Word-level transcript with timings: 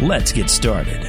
Let's 0.00 0.32
get 0.32 0.50
started. 0.50 1.04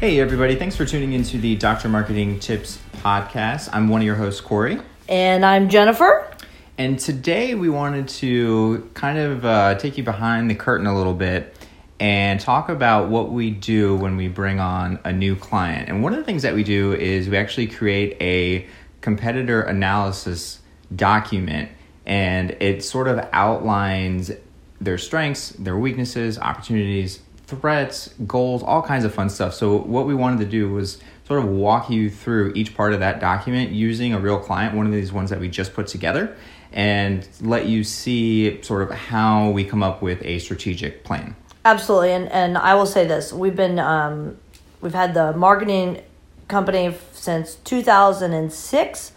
Hey, 0.00 0.20
everybody. 0.20 0.56
Thanks 0.56 0.74
for 0.74 0.84
tuning 0.84 1.12
into 1.12 1.38
the 1.38 1.54
Dr. 1.56 1.88
Marketing 1.88 2.40
Tips 2.40 2.80
Podcast. 2.96 3.68
I'm 3.72 3.88
one 3.88 4.00
of 4.00 4.06
your 4.06 4.16
hosts, 4.16 4.40
Corey. 4.40 4.80
And 5.08 5.44
I'm 5.44 5.68
Jennifer. 5.68 6.28
And 6.76 6.98
today 6.98 7.54
we 7.54 7.68
wanted 7.68 8.08
to 8.08 8.90
kind 8.94 9.18
of 9.18 9.44
uh, 9.44 9.74
take 9.76 9.96
you 9.96 10.02
behind 10.02 10.50
the 10.50 10.54
curtain 10.54 10.86
a 10.86 10.96
little 10.96 11.14
bit 11.14 11.54
and 12.00 12.40
talk 12.40 12.68
about 12.68 13.08
what 13.08 13.30
we 13.30 13.50
do 13.50 13.96
when 13.96 14.16
we 14.16 14.28
bring 14.28 14.58
on 14.58 14.98
a 15.04 15.12
new 15.12 15.36
client. 15.36 15.88
And 15.88 16.02
one 16.02 16.12
of 16.12 16.18
the 16.18 16.24
things 16.24 16.42
that 16.42 16.54
we 16.54 16.64
do 16.64 16.94
is 16.94 17.28
we 17.28 17.36
actually 17.36 17.66
create 17.68 18.16
a 18.20 18.66
competitor 19.00 19.62
analysis 19.62 20.60
document, 20.94 21.70
and 22.06 22.50
it 22.60 22.82
sort 22.82 23.08
of 23.08 23.28
outlines 23.32 24.32
their 24.80 24.98
strengths, 24.98 25.50
their 25.50 25.76
weaknesses, 25.76 26.38
opportunities, 26.38 27.20
threats, 27.46 28.14
goals, 28.26 28.62
all 28.62 28.82
kinds 28.82 29.04
of 29.04 29.14
fun 29.14 29.30
stuff. 29.30 29.54
So, 29.54 29.76
what 29.76 30.06
we 30.06 30.14
wanted 30.14 30.38
to 30.40 30.46
do 30.46 30.70
was 30.70 30.98
sort 31.26 31.40
of 31.40 31.48
walk 31.48 31.90
you 31.90 32.10
through 32.10 32.52
each 32.54 32.74
part 32.76 32.92
of 32.92 33.00
that 33.00 33.20
document 33.20 33.70
using 33.70 34.14
a 34.14 34.18
real 34.18 34.38
client, 34.38 34.74
one 34.74 34.86
of 34.86 34.92
these 34.92 35.12
ones 35.12 35.30
that 35.30 35.40
we 35.40 35.48
just 35.48 35.74
put 35.74 35.86
together, 35.86 36.36
and 36.72 37.28
let 37.40 37.66
you 37.66 37.84
see 37.84 38.62
sort 38.62 38.82
of 38.82 38.90
how 38.90 39.50
we 39.50 39.64
come 39.64 39.82
up 39.82 40.02
with 40.02 40.22
a 40.24 40.38
strategic 40.38 41.04
plan. 41.04 41.34
Absolutely, 41.64 42.12
and 42.12 42.28
and 42.30 42.56
I 42.56 42.74
will 42.74 42.86
say 42.86 43.06
this: 43.06 43.32
we've 43.32 43.56
been 43.56 43.78
um, 43.78 44.38
we've 44.80 44.94
had 44.94 45.14
the 45.14 45.32
marketing 45.32 46.02
company 46.48 46.96
since 47.12 47.56
2006 47.56 49.12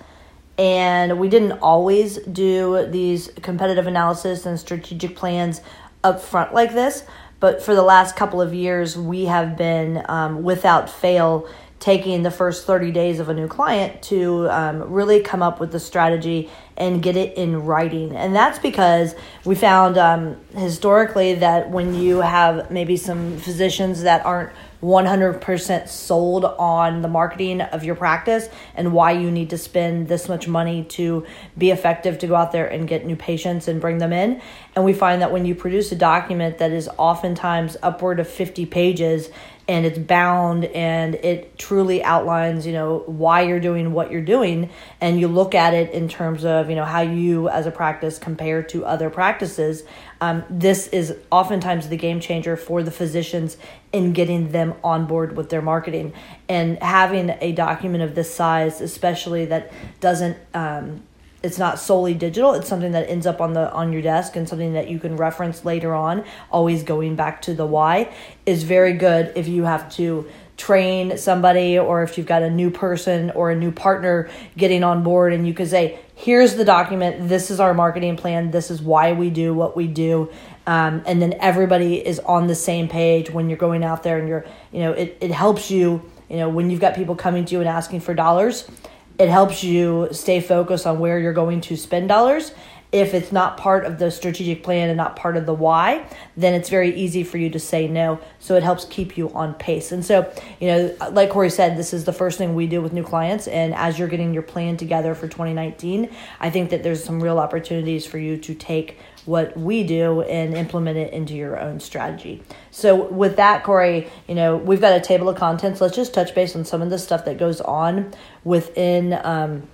and 0.62 1.20
we 1.20 1.28
didn't 1.28 1.54
always 1.54 2.18
do 2.20 2.86
these 2.88 3.32
competitive 3.42 3.88
analysis 3.88 4.46
and 4.46 4.60
strategic 4.60 5.16
plans 5.16 5.60
up 6.04 6.22
front 6.22 6.54
like 6.54 6.74
this 6.74 7.04
but 7.40 7.64
for 7.64 7.74
the 7.74 7.82
last 7.82 8.16
couple 8.16 8.40
of 8.40 8.54
years 8.54 8.96
we 8.96 9.26
have 9.26 9.58
been 9.58 10.06
um, 10.08 10.44
without 10.44 10.88
fail 10.88 11.50
taking 11.82 12.22
the 12.22 12.30
first 12.30 12.68
30 12.68 12.92
days 12.92 13.20
of 13.20 13.28
a 13.28 13.34
new 13.34 13.48
client 13.48 14.04
to 14.04 14.48
um, 14.52 14.94
really 14.94 15.20
come 15.20 15.42
up 15.42 15.60
with 15.60 15.72
the 15.72 15.80
strategy 15.80 16.48
and 16.78 17.02
get 17.02 17.18
it 17.18 17.36
in 17.36 17.66
writing. 17.66 18.16
And 18.16 18.36
that's 18.36 18.60
because 18.60 19.16
we 19.46 19.56
found 19.56 19.98
um, 19.98 20.38
historically 20.56 21.34
that 21.36 21.72
when 21.72 21.96
you 21.96 22.22
have 22.22 22.70
maybe 22.70 22.98
some 22.98 23.36
physicians 23.38 24.04
that 24.04 24.24
aren't 24.24 24.52
100% 24.82 25.88
sold 25.88 26.46
on 26.46 27.02
the 27.02 27.08
marketing 27.08 27.62
of 27.62 27.84
your 27.84 27.96
practice 27.96 28.50
and 28.76 28.94
why 28.94 29.12
you 29.12 29.30
need 29.30 29.52
to 29.52 29.58
spend 29.58 30.08
this 30.08 30.28
much 30.28 30.48
money 30.48 30.84
to 30.86 31.26
be 31.58 31.72
effective 31.72 32.18
to 32.20 32.28
go 32.28 32.36
out 32.36 32.52
there 32.52 32.68
and 32.68 32.88
get 32.88 33.06
new 33.06 33.16
patients 33.16 33.68
and 33.68 33.80
bring 33.80 34.00
them 34.00 34.12
in. 34.12 34.42
And 34.76 34.84
we 34.84 34.94
find 34.94 35.22
that 35.22 35.32
when 35.32 35.46
you 35.46 35.54
produce 35.54 35.92
a 35.92 35.96
document 35.96 36.58
that 36.58 36.72
is 36.72 36.90
oftentimes 36.98 37.78
upward 37.84 38.20
of 38.20 38.28
50 38.28 38.66
pages 38.66 39.30
and 39.68 39.86
it's 39.86 40.00
bound 40.00 40.66
and 40.66 41.16
it 41.16 41.58
truly 41.58 42.04
outlines 42.04 42.66
you 42.66 42.74
know 42.74 43.04
why 43.06 43.42
you're 43.42 43.60
doing 43.60 43.94
what 43.94 44.12
you're 44.12 44.20
doing 44.20 44.70
and 45.00 45.20
you 45.20 45.28
look 45.28 45.54
at 45.54 45.74
it 45.74 45.92
in 45.92 46.10
terms 46.10 46.44
of 46.44 46.70
you 46.70 46.76
know 46.76 46.84
how 46.84 47.02
you 47.02 47.48
as 47.48 47.68
a 47.68 47.72
practice 47.72 48.18
compare 48.18 48.64
to 48.64 48.84
other 48.84 49.10
practices 49.10 49.84
um, 50.22 50.44
this 50.50 50.88
is 50.88 51.18
oftentimes 51.32 51.90
the 51.90 51.98
game 51.98 52.20
changer 52.20 52.56
for 52.56 52.84
the 52.84 52.92
physicians 52.92 53.58
in 53.92 54.14
getting 54.14 54.52
them 54.52 54.76
on 54.84 55.08
board 55.08 55.36
with 55.36 55.50
their 55.50 55.62
marketing 55.62 56.14
and 56.48 56.82
having 56.82 57.32
a 57.42 57.52
document 57.52 58.04
of 58.04 58.16
this 58.16 58.34
size 58.34 58.80
especially 58.80 59.46
that 59.46 59.74
doesn't 60.00 60.38
um, 60.54 61.02
it's 61.44 61.58
not 61.58 61.80
solely 61.80 62.14
digital. 62.14 62.54
It's 62.54 62.68
something 62.68 62.92
that 62.92 63.10
ends 63.10 63.26
up 63.26 63.42
on 63.42 63.54
the 63.54 63.72
on 63.72 63.92
your 63.92 64.02
desk 64.02 64.36
and 64.36 64.48
something 64.48 64.74
that 64.74 64.90
you 64.90 65.00
can 65.00 65.18
reference 65.18 65.66
later 65.66 65.94
on 65.94 66.24
always 66.52 66.84
going 66.84 67.16
back 67.16 67.42
to 67.44 67.54
the 67.54 67.66
why 67.66 68.14
is 68.46 68.64
very 68.64 68.94
good 68.94 69.32
if 69.36 69.48
you 69.48 69.64
have 69.64 69.92
to 69.96 70.30
train 70.62 71.18
somebody 71.18 71.80
or 71.80 72.04
if 72.04 72.18
you've 72.18 72.28
got 72.28 72.44
a 72.44 72.50
new 72.50 72.70
person 72.70 73.32
or 73.32 73.50
a 73.50 73.56
new 73.56 73.72
partner 73.72 74.30
getting 74.56 74.84
on 74.84 75.02
board 75.02 75.34
and 75.34 75.48
you 75.48 75.56
can 75.56 75.66
say 75.66 75.98
here's 76.14 76.54
the 76.54 76.64
document. 76.64 77.28
This 77.28 77.50
is 77.50 77.60
our 77.60 77.74
marketing 77.74 78.16
plan. 78.16 78.52
This 78.52 78.70
is 78.70 78.80
why 78.80 79.14
we 79.14 79.32
do 79.32 79.56
what 79.56 79.76
we 79.76 79.88
do. 79.88 80.32
Um, 80.68 81.02
and 81.08 81.20
then 81.20 81.34
everybody 81.40 82.06
is 82.06 82.20
on 82.20 82.46
the 82.46 82.54
same 82.54 82.88
page 82.88 83.32
when 83.32 83.50
you're 83.50 83.58
going 83.58 83.84
out 83.84 84.04
there 84.04 84.20
and 84.20 84.28
you're 84.28 84.46
you 84.72 84.82
know 84.82 84.92
it, 84.92 85.18
it 85.20 85.32
helps 85.32 85.72
you 85.72 86.04
you 86.30 86.38
know 86.38 86.48
when 86.48 86.70
you've 86.70 86.80
got 86.80 86.94
people 86.94 87.16
coming 87.16 87.44
to 87.46 87.54
you 87.54 87.60
and 87.60 87.68
asking 87.68 88.02
for 88.02 88.14
dollars 88.14 88.70
it 89.18 89.30
helps 89.30 89.64
you 89.64 90.08
stay 90.12 90.42
focused 90.42 90.88
on 90.88 91.00
where 91.00 91.20
you're 91.20 91.34
going 91.34 91.62
to 91.62 91.78
spend 91.78 92.08
dollars. 92.08 92.54
If 92.92 93.14
it's 93.14 93.32
not 93.32 93.58
part 93.58 93.86
of 93.86 94.00
the 94.00 94.12
strategic 94.12 94.64
plan 94.64 94.90
and 94.90 94.98
not 94.98 95.16
part 95.16 95.38
of 95.38 95.46
the 95.46 95.54
why, 95.54 96.06
then 96.36 96.54
it's 96.54 96.70
very 96.70 96.94
easy 96.94 97.24
for 97.24 97.38
you 97.38 97.50
to 97.52 97.60
say 97.60 97.88
no. 97.88 98.20
So 98.40 98.56
it 98.56 98.64
helps 98.64 98.86
keep 98.86 99.18
you 99.18 99.30
on 99.34 99.54
pace. 99.54 99.92
And 99.92 100.06
so, 100.06 100.32
you 100.60 100.68
know, 100.68 100.96
like 101.12 101.30
Corey 101.30 101.50
said, 101.50 101.78
this 101.78 101.94
is 101.94 102.04
the 102.04 102.14
first 102.14 102.38
thing 102.38 102.54
we 102.54 102.68
do 102.68 102.82
with 102.82 102.92
new 102.92 103.04
clients. 103.04 103.48
And 103.48 103.74
as 103.76 103.98
you're 103.98 104.10
getting 104.10 104.34
your 104.34 104.44
plan 104.44 104.76
together 104.76 105.16
for 105.16 105.28
2019, 105.28 106.10
I 106.40 106.50
think 106.50 106.70
that 106.72 106.84
there's 106.84 107.04
some 107.04 107.24
real 107.24 107.40
opportunities 107.40 108.06
for 108.06 108.18
you 108.18 108.38
to 108.38 108.54
take 108.54 108.98
what 109.26 109.56
we 109.56 109.84
do 109.84 110.22
and 110.22 110.56
implement 110.56 110.98
it 110.98 111.14
into 111.14 111.34
your 111.34 111.60
own 111.60 111.80
strategy. 111.80 112.42
So 112.72 113.08
with 113.08 113.36
that, 113.36 113.64
Corey, 113.64 114.10
you 114.28 114.36
know, 114.36 114.58
we've 114.58 114.82
got 114.82 114.94
a 114.94 115.00
table 115.00 115.30
of 115.30 115.38
contents. 115.38 115.80
Let's 115.80 115.96
just 115.96 116.14
touch 116.14 116.34
base 116.34 116.56
on 116.56 116.66
some 116.66 116.82
of 116.82 116.90
the 116.90 116.98
stuff 116.98 117.26
that 117.26 117.38
goes 117.38 117.62
on 117.62 118.14
within 118.44 119.20
um, 119.24 119.68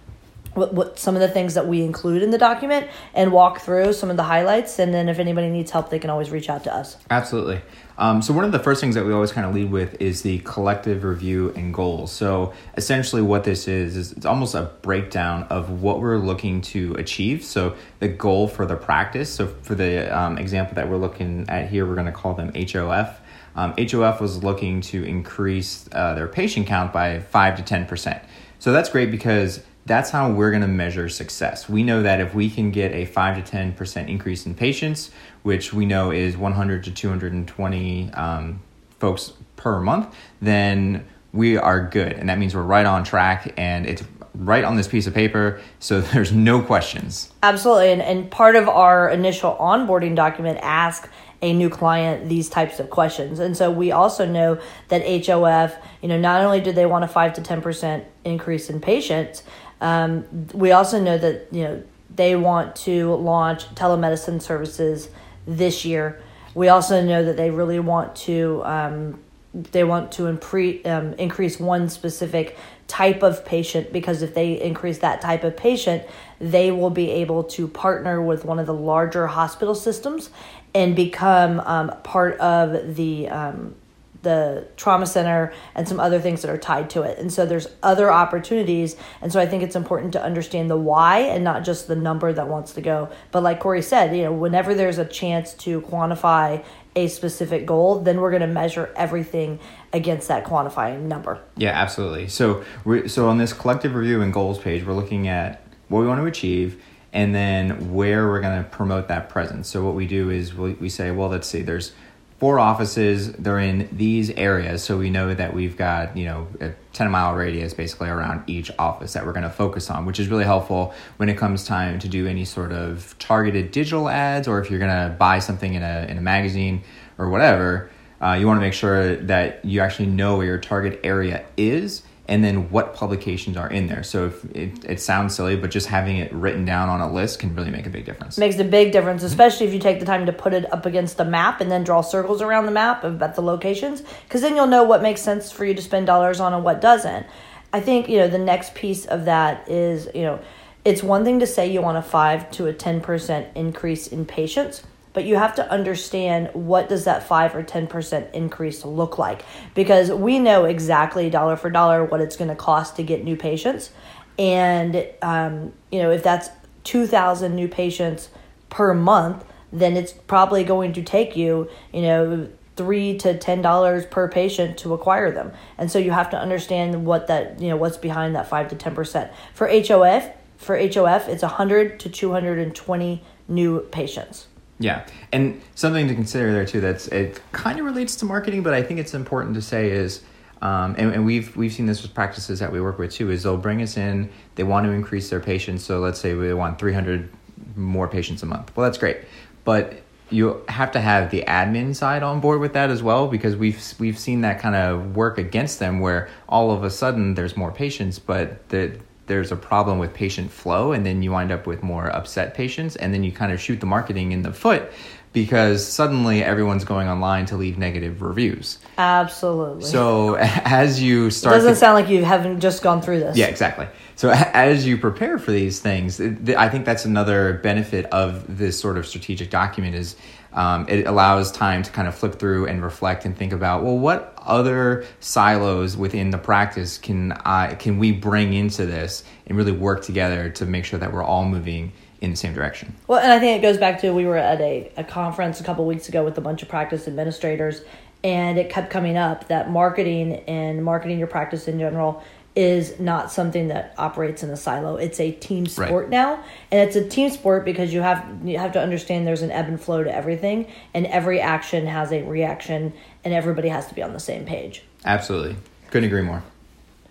what, 0.58 0.74
what 0.74 1.00
some 1.00 1.16
of 1.16 1.22
the 1.22 1.28
things 1.28 1.54
that 1.54 1.68
we 1.68 1.82
include 1.84 2.24
in 2.24 2.32
the 2.32 2.38
document 2.38 2.90
and 3.14 3.32
walk 3.32 3.62
through 3.62 3.94
some 3.94 4.10
of 4.10 4.18
the 4.18 4.24
highlights. 4.24 4.80
And 4.80 4.94
then 4.94 5.08
if 5.08 5.20
anybody 5.20 5.50
needs 5.50 5.72
help, 5.72 5.90
they 5.90 6.00
can 6.00 6.10
always 6.10 6.32
reach 6.32 6.50
out 6.50 6.64
to 6.66 6.74
us. 6.74 6.98
Absolutely. 7.10 7.62
Um, 8.00 8.22
so 8.22 8.32
one 8.34 8.46
of 8.46 8.52
the 8.52 8.60
first 8.60 8.80
things 8.80 8.94
that 8.96 9.06
we 9.06 9.14
always 9.14 9.32
kind 9.32 9.48
of 9.48 9.56
lead 9.56 9.72
with 9.72 10.00
is 10.00 10.22
the 10.22 10.40
collective 10.40 11.04
review 11.04 11.52
and 11.56 11.74
goals. 11.74 12.12
So 12.12 12.54
essentially, 12.76 13.24
what 13.24 13.44
this 13.44 13.68
is 13.68 13.96
is 13.96 14.12
it's 14.12 14.26
almost 14.26 14.54
a 14.54 14.72
breakdown 14.82 15.44
of 15.50 15.82
what 15.82 16.00
we're 16.00 16.18
looking 16.18 16.62
to 16.62 16.94
achieve. 16.96 17.44
So 17.44 17.76
the 18.00 18.08
goal 18.08 18.48
for 18.48 18.66
the 18.66 18.76
practice. 18.76 19.34
So 19.34 19.48
for 19.48 19.74
the 19.74 20.16
um, 20.16 20.38
example 20.38 20.76
that 20.76 20.90
we're 20.90 20.98
looking 20.98 21.50
at 21.50 21.70
here, 21.70 21.88
we're 21.88 21.96
going 21.96 22.06
to 22.06 22.12
call 22.12 22.36
them 22.36 22.52
HOF. 22.54 23.20
Um, 23.56 23.74
HOF 23.80 24.22
was 24.22 24.44
looking 24.44 24.82
to 24.82 25.04
increase 25.04 25.90
uh, 25.92 26.14
their 26.14 26.28
patient 26.28 26.68
count 26.68 26.94
by 26.94 27.20
five 27.20 27.58
to 27.58 27.64
ten 27.64 27.88
percent. 27.88 28.22
So 28.60 28.72
that's 28.72 28.90
great 28.90 29.10
because 29.10 29.64
that's 29.88 30.10
how 30.10 30.30
we're 30.32 30.52
going 30.52 30.62
to 30.62 30.68
measure 30.68 31.08
success. 31.10 31.68
We 31.70 31.82
know 31.82 32.04
that 32.04 32.20
if 32.20 32.36
we 32.36 32.50
can 32.50 32.72
get 32.72 32.92
a 32.92 33.06
5 33.06 33.46
to 33.46 33.58
10% 33.58 34.10
increase 34.10 34.46
in 34.46 34.54
patients, 34.54 35.12
which 35.44 35.74
we 35.74 35.86
know 35.86 36.12
is 36.12 36.36
100 36.38 36.84
to 36.84 36.92
220 36.92 38.12
um, 38.14 38.62
folks 39.00 39.34
per 39.56 39.80
month, 39.80 40.14
then 40.42 41.08
we 41.32 41.58
are 41.58 41.88
good. 41.88 42.14
And 42.14 42.30
that 42.30 42.38
means 42.38 42.54
we're 42.54 42.64
right 42.64 42.86
on 42.86 43.04
track 43.04 43.54
and 43.58 43.86
it's 43.86 44.04
right 44.36 44.64
on 44.64 44.76
this 44.76 44.88
piece 44.88 45.08
of 45.08 45.14
paper, 45.14 45.60
so 45.80 46.02
there's 46.14 46.32
no 46.32 46.62
questions. 46.62 47.32
Absolutely. 47.42 47.92
And, 47.92 48.02
and 48.02 48.30
part 48.30 48.56
of 48.56 48.68
our 48.68 49.10
initial 49.10 49.56
onboarding 49.56 50.16
document 50.16 50.60
asks 50.62 51.10
a 51.42 51.54
new 51.54 51.70
client 51.70 52.30
these 52.30 52.50
types 52.50 52.80
of 52.80 52.90
questions. 52.90 53.40
And 53.40 53.56
so 53.56 53.70
we 53.70 53.92
also 53.92 54.26
know 54.26 54.60
that 54.88 55.04
HOF, 55.06 55.76
you 56.02 56.08
know, 56.08 56.20
not 56.20 56.42
only 56.42 56.60
do 56.60 56.72
they 56.72 56.86
want 56.86 57.04
a 57.04 57.08
5 57.08 57.34
to 57.34 57.42
10% 57.42 58.06
increase 58.26 58.70
in 58.70 58.82
patients, 58.82 59.44
um, 59.82 60.26
we 60.54 60.72
also 60.72 61.00
know 61.02 61.18
that 61.18 61.48
you 61.52 61.64
know 61.64 61.84
they 62.16 62.36
want 62.36 62.76
to 62.76 63.14
launch 63.16 63.66
telemedicine 63.76 64.42
services 64.42 65.10
this 65.46 65.86
year. 65.86 66.22
We 66.54 66.70
also 66.70 67.04
know 67.04 67.24
that 67.24 67.38
they 67.38 67.52
really 67.52 67.80
want 67.80 68.16
to 68.28 68.62
um, 68.66 69.20
they 69.54 69.84
want 69.84 70.12
to 70.14 70.24
impre- 70.24 70.86
um, 70.86 71.14
increase 71.14 71.60
one 71.60 71.90
specific 71.90 72.58
type 72.88 73.22
of 73.22 73.46
patient 73.46 73.92
because 73.92 74.22
if 74.22 74.34
they 74.34 74.62
increase 74.62 75.00
that 75.00 75.22
type 75.22 75.44
of 75.44 75.58
patient, 75.58 76.04
they 76.40 76.72
will 76.72 76.90
be 76.90 77.10
able 77.10 77.44
to 77.44 77.68
partner 77.68 78.22
with 78.22 78.46
one 78.46 78.60
of 78.60 78.66
the 78.66 78.74
larger 78.74 79.28
hospital 79.28 79.76
systems 79.76 80.30
and 80.74 80.96
become 80.96 81.60
um, 81.62 81.92
part 82.04 82.38
of 82.40 82.96
the 82.96 83.28
um, 83.30 83.76
the 84.24 84.68
trauma 84.78 85.06
center 85.06 85.54
and 85.76 85.88
some 85.88 86.00
other 86.00 86.20
things 86.20 86.42
that 86.42 86.50
are 86.50 86.58
tied 86.58 86.90
to 86.92 87.04
it. 87.04 87.18
And 87.18 87.32
so 87.32 87.46
there's 87.46 87.68
other 87.84 88.12
opportunities. 88.12 88.96
And 89.22 89.32
so 89.32 89.40
I 89.40 89.46
think 89.46 89.64
it's 89.64 89.76
important 89.76 90.14
to 90.14 90.24
understand 90.24 90.70
the 90.70 90.78
why 90.78 91.20
and 91.20 91.44
not 91.44 91.64
just 91.64 91.88
the 91.88 91.96
number 91.96 92.34
that 92.34 92.48
wants 92.48 92.74
to 92.74 92.82
go. 92.82 93.10
But 93.32 93.44
like 93.44 93.60
Corey 93.60 93.82
said, 93.82 94.16
you 94.16 94.24
know, 94.24 94.34
whenever 94.34 94.74
there's 94.74 94.98
a 94.98 95.06
chance 95.06 95.54
to 95.56 95.82
quantify 95.82 96.64
a 96.96 97.08
specific 97.08 97.66
goal, 97.66 98.00
then 98.00 98.20
we're 98.20 98.32
going 98.32 98.42
to 98.42 98.48
measure 98.48 98.92
everything 98.96 99.60
against 99.94 100.28
that 100.30 100.46
quantifying 100.46 101.02
number. 101.02 101.40
Yeah, 101.56 101.70
absolutely. 101.70 102.28
So 102.28 102.64
we 102.86 103.08
so 103.08 103.30
on 103.30 103.38
this 103.38 103.54
collective 103.54 103.94
review 103.94 104.22
and 104.22 104.34
goals 104.34 104.58
page, 104.58 104.84
we're 104.84 104.94
looking 104.94 105.28
at 105.28 105.64
what 105.90 106.00
we 106.00 106.08
want 106.08 106.20
to 106.20 106.26
achieve 106.26 106.82
and 107.14 107.34
then 107.34 107.94
where 107.94 108.28
we're 108.28 108.42
going 108.42 108.64
to 108.64 108.70
promote 108.70 109.08
that 109.08 109.30
presence. 109.30 109.68
So 109.70 109.84
what 109.84 109.96
we 109.96 110.08
do 110.08 110.30
is 110.30 110.54
we, 110.54 110.74
we 110.74 110.90
say, 110.90 111.12
well, 111.12 111.30
let's 111.30 111.48
see, 111.48 111.62
there's 111.62 111.94
four 112.40 112.60
offices 112.60 113.32
they're 113.34 113.60
in 113.60 113.90
these 113.92 114.30
areas. 114.32 114.84
So 114.84 114.98
we 114.98 115.10
know 115.10 115.34
that 115.34 115.54
we've 115.54 115.76
got 115.76 116.16
you 116.16 116.26
know 116.26 116.48
a 116.62 116.72
10 116.94 117.12
mile 117.12 117.36
radius 117.36 117.74
basically 117.74 118.10
around 118.10 118.44
each 118.48 118.72
office 118.80 119.14
that 119.14 119.26
we're 119.26 119.34
going 119.34 119.44
to 119.44 119.52
focus 119.52 119.92
on 119.92 120.06
which 120.06 120.20
is 120.20 120.30
really 120.30 120.44
helpful 120.44 120.96
when 121.18 121.30
it 121.30 121.38
comes 121.38 121.64
time 121.64 122.00
to 122.00 122.08
do 122.08 122.26
any 122.26 122.44
sort 122.44 122.72
of 122.72 123.16
targeted 123.20 123.72
digital 123.72 124.10
ads 124.10 124.48
or 124.48 124.60
if 124.60 124.72
you're 124.72 124.80
going 124.80 125.10
to 125.10 125.16
buy 125.16 125.38
something 125.38 125.76
in 125.76 125.84
a, 125.84 126.08
in 126.10 126.18
a 126.18 126.22
magazine 126.22 126.82
or 127.20 127.30
whatever 127.30 127.92
uh, 128.20 128.34
you 128.34 128.48
want 128.48 128.58
to 128.58 128.62
make 128.62 128.74
sure 128.74 129.16
that 129.18 129.64
you 129.64 129.80
actually 129.80 130.08
know 130.08 130.38
where 130.38 130.48
your 130.48 130.58
target 130.58 131.00
area 131.04 131.46
is 131.56 132.02
and 132.28 132.44
then 132.44 132.70
what 132.70 132.94
publications 132.94 133.56
are 133.56 133.70
in 133.70 133.88
there. 133.88 134.04
So 134.04 134.28
if 134.28 134.46
it, 134.56 134.86
it 134.86 135.02
sounds 135.02 135.36
silly, 135.36 135.56
but 135.56 135.72
just 135.72 135.88
having 135.88 136.18
it 136.18 136.32
written 136.34 136.66
down 136.66 136.90
on 136.90 137.00
a 137.00 137.12
list 137.12 137.40
can 137.40 137.56
really 137.56 137.72
make 137.72 137.86
a 137.86 137.90
big 137.90 138.06
difference. 138.06 138.38
Makes 138.38 138.60
a 138.60 138.66
big 138.66 138.92
difference, 138.92 139.24
especially 139.24 139.66
if 139.66 139.74
you 139.74 139.80
take 139.80 140.00
the 140.00 140.06
time 140.06 140.26
to 140.26 140.34
put 140.34 140.54
it 140.54 140.72
up 140.74 140.86
against 140.86 141.18
the 141.18 141.26
map 141.26 141.62
and 141.62 141.72
then 141.72 141.84
draw 141.84 142.02
circles 142.02 142.42
around 142.42 142.66
the 142.66 142.72
map 142.72 143.04
about 143.04 143.36
the 143.36 143.42
locations, 143.42 144.02
because 144.26 144.42
then 144.42 144.56
you'll 144.56 144.68
know 144.68 144.84
what 144.84 145.02
makes 145.02 145.22
sense 145.22 145.52
for 145.52 145.64
you 145.64 145.74
to 145.74 145.82
spend 145.82 146.06
dollars 146.06 146.40
on 146.40 146.54
and 146.54 146.64
what 146.64 146.82
doesn't. 146.82 147.26
I 147.74 147.80
think 147.80 148.10
you 148.10 148.18
know 148.18 148.28
the 148.28 148.38
next 148.38 148.76
piece 148.76 149.06
of 149.06 149.26
that 149.26 149.70
is 149.70 150.10
you 150.16 150.22
know 150.22 150.40
it's 150.86 151.04
one 151.04 151.24
thing 151.26 151.40
to 151.40 151.48
say 151.48 151.70
you 151.70 151.82
want 151.82 151.98
a 151.98 152.02
five 152.02 152.50
to 152.52 152.68
a 152.68 152.74
ten 152.74 153.02
percent 153.02 153.48
increase 153.56 154.08
in 154.08 154.26
patients 154.26 154.84
but 155.18 155.26
you 155.26 155.36
have 155.36 155.56
to 155.56 155.68
understand 155.72 156.48
what 156.54 156.90
does 156.90 157.06
that 157.06 157.24
5 157.24 157.56
or 157.56 157.64
10% 157.64 158.32
increase 158.34 158.86
look 158.86 159.18
like? 159.18 159.44
Because 159.74 160.12
we 160.12 160.38
know 160.38 160.66
exactly 160.66 161.28
dollar 161.32 161.56
for 161.56 161.72
dollar 161.72 162.06
what 162.06 162.22
it's 162.22 162.38
going 162.38 162.52
to 162.52 162.56
cost 162.56 162.98
to 162.98 163.04
get 163.04 163.24
new 163.24 163.36
patients. 163.36 163.90
And 164.38 165.08
um, 165.24 165.74
you 165.92 166.04
know 166.04 166.12
if 166.12 166.22
that's 166.22 166.50
2000 166.84 167.56
new 167.56 167.68
patients 167.68 168.30
per 168.70 168.94
month 168.94 169.44
then 169.72 169.98
it's 169.98 170.14
probably 170.14 170.64
going 170.64 170.94
to 170.94 171.02
take 171.02 171.36
you 171.36 171.68
you 171.92 172.04
know 172.04 172.48
three 172.76 173.18
to 173.18 173.36
ten 173.40 173.64
dollars 173.64 174.06
per 174.06 174.30
patient 174.30 174.78
to 174.78 174.94
acquire 174.94 175.32
them. 175.32 175.52
And 175.80 175.92
so 175.92 175.98
you 175.98 176.12
have 176.12 176.30
to 176.30 176.38
understand 176.38 177.08
what 177.08 177.26
that 177.26 177.60
you 177.60 177.70
know 177.70 177.78
what's 177.78 177.98
behind 177.98 178.36
that 178.36 178.48
five 178.48 178.68
to 178.70 178.76
ten 178.76 178.94
percent. 178.94 179.32
For 179.56 179.68
hof 179.68 180.30
for 180.58 180.78
hof 180.78 181.28
it's 181.28 181.42
100 181.42 182.00
to 182.02 182.08
220 182.08 183.24
new 183.48 183.80
patients 183.80 184.46
yeah, 184.80 185.06
and 185.32 185.60
something 185.76 186.08
to 186.08 186.14
consider 186.14 186.52
there 186.52 186.66
too. 186.66 186.82
That's 186.82 187.08
it. 187.08 187.42
Kind 187.52 187.80
of 187.80 187.86
relates 187.86 188.16
to 188.18 188.26
marketing, 188.26 188.64
but 188.64 188.74
I 188.74 188.84
think 188.84 189.00
it's 189.00 189.14
important 189.14 189.56
to 189.56 189.62
say 189.62 189.90
is, 189.90 190.22
um, 190.62 190.96
and, 190.98 191.14
and, 191.14 191.26
we've 191.26 191.56
we've 191.56 191.74
seen 191.74 191.86
this 191.86 192.02
with 192.02 192.14
practices 192.14 192.60
that 192.60 192.72
we 192.72 192.82
work 192.82 193.00
with 193.00 193.12
too. 193.12 193.32
Is 193.32 193.44
they'll 193.44 193.58
bring 193.58 193.82
us 193.82 193.98
in. 193.98 194.30
They 194.56 194.64
want 194.64 194.86
to 194.86 194.92
increase 194.92 195.30
their 195.30 195.40
patients. 195.40 195.84
So 195.84 196.00
let's 196.00 196.20
say 196.20 196.34
we 196.34 196.54
want 196.54 196.80
three 196.80 196.94
hundred 196.94 197.30
more 197.76 198.08
patients 198.08 198.44
a 198.44 198.46
month. 198.46 198.76
Well, 198.76 198.86
that's 198.86 198.98
great, 198.98 199.18
but 199.64 200.02
you 200.30 200.62
have 200.68 200.92
to 200.92 201.00
have 201.00 201.32
the 201.32 201.44
admin 201.48 201.96
side 201.96 202.22
on 202.22 202.40
board 202.40 202.60
with 202.60 202.74
that 202.74 202.90
as 202.90 203.02
well 203.02 203.28
because 203.28 203.56
we've 203.56 203.82
we've 204.00 204.20
seen 204.20 204.42
that 204.42 204.60
kind 204.60 204.76
of 204.76 205.16
work 205.16 205.38
against 205.38 205.80
them 205.80 206.00
where 206.00 206.30
all 206.50 206.72
of 206.72 206.84
a 206.84 206.90
sudden 206.90 207.34
there's 207.34 207.56
more 207.56 207.72
patients 207.72 208.20
but 208.20 208.68
the 208.70 209.00
there's 209.28 209.52
a 209.52 209.56
problem 209.56 210.00
with 210.00 210.14
patient 210.14 210.52
flow 210.52 210.92
and 210.92 211.06
then 211.06 211.22
you 211.22 211.32
wind 211.32 211.52
up 211.52 211.68
with 211.68 211.84
more 211.84 212.08
upset 212.08 212.54
patients 212.54 212.96
and 212.96 213.14
then 213.14 213.24
you 213.24 213.32
kind 213.32 213.52
of 213.52 213.62
shoot 213.62 213.80
the 213.80 213.86
marketing 213.86 214.32
in 214.32 214.42
the 214.42 214.52
foot 214.52 214.92
because 215.34 215.86
suddenly 215.86 216.44
everyone's 216.44 216.84
going 216.84 217.08
online 217.08 217.46
to 217.46 217.58
leave 217.58 217.78
negative 217.78 218.22
reviews. 218.22 218.80
Absolutely. 218.98 219.84
So 219.84 220.36
as 220.40 221.02
you 221.02 221.30
start, 221.30 221.56
it 221.56 221.60
doesn't 221.60 221.74
to, 221.74 221.76
sound 221.76 221.94
like 221.94 222.10
you 222.10 222.24
haven't 222.24 222.60
just 222.60 222.82
gone 222.82 223.02
through 223.02 223.20
this. 223.20 223.38
Yeah, 223.38 223.46
exactly. 223.46 223.88
So 224.16 224.30
as 224.34 224.88
you 224.88 224.98
prepare 224.98 225.38
for 225.38 225.52
these 225.52 225.80
things, 225.80 226.20
I 226.20 226.70
think 226.70 226.86
that's 226.86 227.06
another 227.06 227.60
benefit 227.62 228.06
of 228.06 228.58
this 228.58 228.80
sort 228.80 228.98
of 228.98 229.06
strategic 229.06 229.52
document 229.52 229.96
is 229.96 230.16
um, 230.58 230.88
it 230.90 231.06
allows 231.06 231.52
time 231.52 231.84
to 231.84 231.92
kind 231.92 232.08
of 232.08 232.16
flip 232.16 232.40
through 232.40 232.66
and 232.66 232.82
reflect 232.82 233.26
and 233.26 233.38
think 233.38 233.54
about 233.54 233.84
well 233.84 233.98
what 233.98 234.34
other 234.42 235.06
silos 235.20 235.96
within 235.96 236.32
the 236.32 236.38
practice 236.38 236.98
can 236.98 237.32
I 237.32 237.76
can 237.76 238.00
we 238.00 238.12
bring 238.12 238.54
into 238.54 238.88
this 238.88 239.24
and 239.46 239.56
really 239.56 239.72
work 239.72 240.04
together 240.04 240.50
to 240.50 240.66
make 240.66 240.84
sure 240.84 241.00
that 241.00 241.14
we're 241.14 241.24
all 241.24 241.46
moving 241.46 241.94
in 242.22 242.32
the 242.32 242.36
same 242.36 242.54
direction. 242.56 242.96
Well, 243.06 243.20
and 243.20 243.32
I 243.32 243.40
think 243.40 243.60
it 243.60 243.62
goes 243.62 243.78
back 243.78 244.02
to 244.02 244.12
we 244.12 244.26
were 244.26 244.38
at 244.38 244.60
a, 244.60 244.92
a 244.98 245.04
conference 245.04 245.62
a 245.62 245.64
couple 245.64 245.86
weeks 245.86 246.10
ago 246.10 246.26
with 246.26 246.36
a 246.40 246.42
bunch 246.42 246.64
of 246.64 246.70
practice 246.70 247.08
administrators, 247.08 247.84
and 248.24 248.58
it 248.58 248.72
kept 248.72 248.90
coming 248.90 249.16
up 249.16 249.48
that 249.50 249.70
marketing 249.70 250.38
and 250.48 250.84
marketing 250.84 251.20
your 251.20 251.28
practice 251.28 251.68
in 251.68 251.78
general 251.78 252.24
is 252.58 253.00
not 253.00 253.32
something 253.32 253.68
that 253.68 253.94
operates 254.00 254.42
in 254.42 254.50
a 254.50 254.58
silo. 254.58 254.96
It's 254.96 255.20
a 255.20 255.32
team 255.32 255.68
sport 255.68 256.06
right. 256.06 256.10
now, 256.10 256.44
and 256.72 256.82
it's 256.82 256.96
a 256.96 257.08
team 257.08 257.30
sport 257.30 257.64
because 257.64 257.94
you 257.94 258.02
have 258.02 258.26
you 258.44 258.58
have 258.58 258.72
to 258.72 258.82
understand 258.82 259.28
there's 259.28 259.44
an 259.44 259.52
ebb 259.52 259.68
and 259.68 259.80
flow 259.80 260.04
to 260.04 260.14
everything, 260.14 260.66
and 260.92 261.06
every 261.06 261.40
action 261.40 261.86
has 261.86 262.12
a 262.12 262.24
reaction, 262.24 262.94
and 263.24 263.32
everybody 263.32 263.70
has 263.70 263.88
to 263.90 263.94
be 263.94 264.02
on 264.02 264.12
the 264.12 264.20
same 264.20 264.44
page. 264.44 264.82
Absolutely, 265.06 265.56
couldn't 265.92 266.08
agree 266.08 266.24
more. 266.24 266.42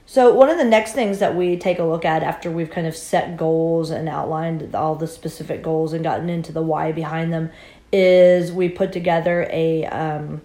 So 0.05 0.35
one 0.35 0.51
of 0.51 0.59
the 0.59 0.65
next 0.65 0.95
things 0.95 1.21
that 1.21 1.37
we 1.37 1.57
take 1.57 1.79
a 1.79 1.85
look 1.85 2.05
at 2.05 2.25
after 2.25 2.51
we've 2.51 2.71
kind 2.71 2.89
of 2.89 2.97
set 2.97 3.37
goals 3.37 3.91
and 3.91 4.09
outlined 4.09 4.75
all 4.75 4.97
the 4.97 5.07
specific 5.07 5.63
goals 5.63 5.93
and 5.93 6.03
gotten 6.03 6.29
into 6.29 6.53
the 6.53 6.63
why 6.63 6.91
behind 6.91 7.33
them 7.33 7.51
is 7.93 8.53
we 8.53 8.69
put 8.69 8.93
together 8.93 9.49
a 9.51 9.85
um, 9.87 10.43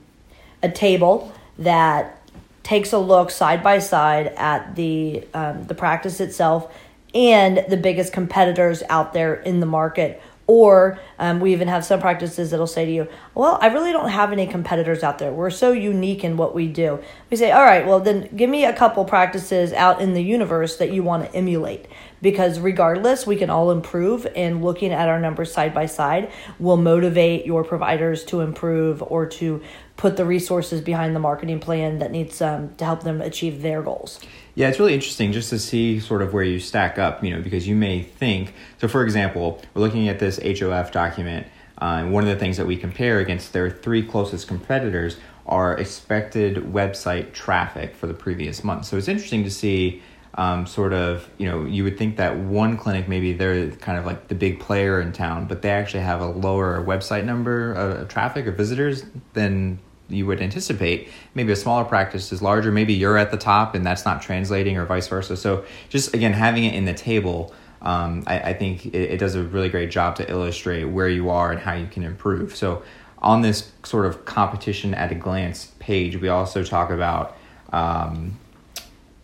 a 0.61 0.69
table 0.69 1.33
that 1.57 2.20
takes 2.63 2.93
a 2.93 2.99
look 2.99 3.31
side 3.31 3.63
by 3.63 3.79
side 3.79 4.27
at 4.37 4.75
the 4.75 5.27
um, 5.33 5.65
the 5.65 5.75
practice 5.75 6.19
itself 6.19 6.73
and 7.13 7.65
the 7.67 7.77
biggest 7.77 8.13
competitors 8.13 8.83
out 8.89 9.13
there 9.13 9.35
in 9.35 9.59
the 9.59 9.65
market. 9.65 10.21
Or 10.53 10.99
um, 11.17 11.39
we 11.39 11.53
even 11.53 11.69
have 11.69 11.85
some 11.85 12.01
practices 12.01 12.51
that'll 12.51 12.67
say 12.67 12.83
to 12.83 12.91
you, 12.91 13.07
Well, 13.33 13.57
I 13.61 13.67
really 13.67 13.93
don't 13.93 14.09
have 14.09 14.33
any 14.33 14.45
competitors 14.45 15.01
out 15.01 15.17
there. 15.17 15.31
We're 15.31 15.49
so 15.49 15.71
unique 15.71 16.25
in 16.25 16.35
what 16.35 16.53
we 16.53 16.67
do. 16.67 16.99
We 17.29 17.37
say, 17.37 17.51
All 17.51 17.63
right, 17.63 17.87
well, 17.87 18.01
then 18.01 18.27
give 18.35 18.49
me 18.49 18.65
a 18.65 18.73
couple 18.73 19.05
practices 19.05 19.71
out 19.71 20.01
in 20.01 20.13
the 20.13 20.21
universe 20.21 20.75
that 20.75 20.91
you 20.91 21.03
want 21.03 21.23
to 21.23 21.33
emulate. 21.33 21.85
Because 22.21 22.59
regardless, 22.59 23.25
we 23.25 23.37
can 23.37 23.49
all 23.49 23.71
improve, 23.71 24.27
and 24.35 24.61
looking 24.61 24.91
at 24.91 25.07
our 25.07 25.21
numbers 25.21 25.53
side 25.53 25.73
by 25.73 25.85
side 25.85 26.29
will 26.59 26.75
motivate 26.75 27.45
your 27.45 27.63
providers 27.63 28.25
to 28.25 28.41
improve 28.41 29.01
or 29.01 29.25
to 29.27 29.61
put 29.95 30.17
the 30.17 30.25
resources 30.25 30.81
behind 30.81 31.15
the 31.15 31.21
marketing 31.21 31.61
plan 31.61 31.99
that 31.99 32.11
needs 32.11 32.41
um, 32.41 32.75
to 32.75 32.83
help 32.83 33.03
them 33.03 33.21
achieve 33.21 33.61
their 33.61 33.81
goals. 33.81 34.19
Yeah, 34.61 34.69
it's 34.69 34.77
really 34.77 34.93
interesting 34.93 35.31
just 35.31 35.49
to 35.49 35.57
see 35.57 35.99
sort 35.99 36.21
of 36.21 36.35
where 36.35 36.43
you 36.43 36.59
stack 36.59 36.99
up, 36.99 37.23
you 37.23 37.35
know, 37.35 37.41
because 37.41 37.67
you 37.67 37.75
may 37.75 38.03
think. 38.03 38.53
So, 38.77 38.87
for 38.87 39.03
example, 39.03 39.59
we're 39.73 39.81
looking 39.81 40.07
at 40.07 40.19
this 40.19 40.37
HOF 40.37 40.91
document. 40.91 41.47
Uh, 41.79 42.05
one 42.05 42.21
of 42.21 42.29
the 42.29 42.35
things 42.35 42.57
that 42.57 42.67
we 42.67 42.77
compare 42.77 43.17
against 43.17 43.53
their 43.53 43.71
three 43.71 44.05
closest 44.05 44.47
competitors 44.47 45.17
are 45.47 45.75
expected 45.75 46.57
website 46.57 47.33
traffic 47.33 47.95
for 47.95 48.05
the 48.05 48.13
previous 48.13 48.63
month. 48.63 48.85
So 48.85 48.97
it's 48.97 49.07
interesting 49.07 49.43
to 49.45 49.49
see 49.49 50.03
um, 50.35 50.67
sort 50.67 50.93
of, 50.93 51.27
you 51.39 51.49
know, 51.49 51.65
you 51.65 51.83
would 51.83 51.97
think 51.97 52.17
that 52.17 52.37
one 52.37 52.77
clinic, 52.77 53.07
maybe 53.07 53.33
they're 53.33 53.71
kind 53.71 53.97
of 53.97 54.05
like 54.05 54.27
the 54.27 54.35
big 54.35 54.59
player 54.59 55.01
in 55.01 55.11
town, 55.11 55.47
but 55.47 55.63
they 55.63 55.71
actually 55.71 56.03
have 56.03 56.21
a 56.21 56.27
lower 56.27 56.85
website 56.85 57.25
number 57.25 57.73
of 57.73 58.07
traffic 58.09 58.45
or 58.45 58.51
visitors 58.51 59.05
than 59.33 59.79
you 60.11 60.25
would 60.25 60.41
anticipate. 60.41 61.09
Maybe 61.33 61.51
a 61.51 61.55
smaller 61.55 61.85
practice 61.85 62.31
is 62.31 62.41
larger. 62.41 62.71
Maybe 62.71 62.93
you're 62.93 63.17
at 63.17 63.31
the 63.31 63.37
top 63.37 63.75
and 63.75 63.85
that's 63.85 64.05
not 64.05 64.21
translating, 64.21 64.77
or 64.77 64.85
vice 64.85 65.07
versa. 65.07 65.37
So 65.37 65.65
just 65.89 66.13
again 66.13 66.33
having 66.33 66.63
it 66.65 66.73
in 66.73 66.85
the 66.85 66.93
table, 66.93 67.53
um, 67.81 68.23
I, 68.27 68.39
I, 68.39 68.53
think 68.53 68.87
it, 68.87 68.95
it, 68.95 69.17
does 69.17 69.35
a 69.35 69.43
really 69.43 69.69
great 69.69 69.89
job 69.89 70.15
to 70.17 70.29
illustrate 70.29 70.83
where 70.85 71.09
you 71.09 71.31
are 71.31 71.51
and 71.51 71.59
how 71.59 71.73
you 71.73 71.87
can 71.87 72.03
improve. 72.03 72.55
So 72.55 72.83
on 73.19 73.41
this 73.41 73.71
sort 73.83 74.05
of 74.05 74.25
competition 74.25 74.93
at 74.93 75.11
a 75.11 75.15
glance 75.15 75.71
page, 75.79 76.17
we 76.17 76.29
also 76.29 76.63
talk 76.63 76.89
about. 76.89 77.37
Um, 77.73 78.37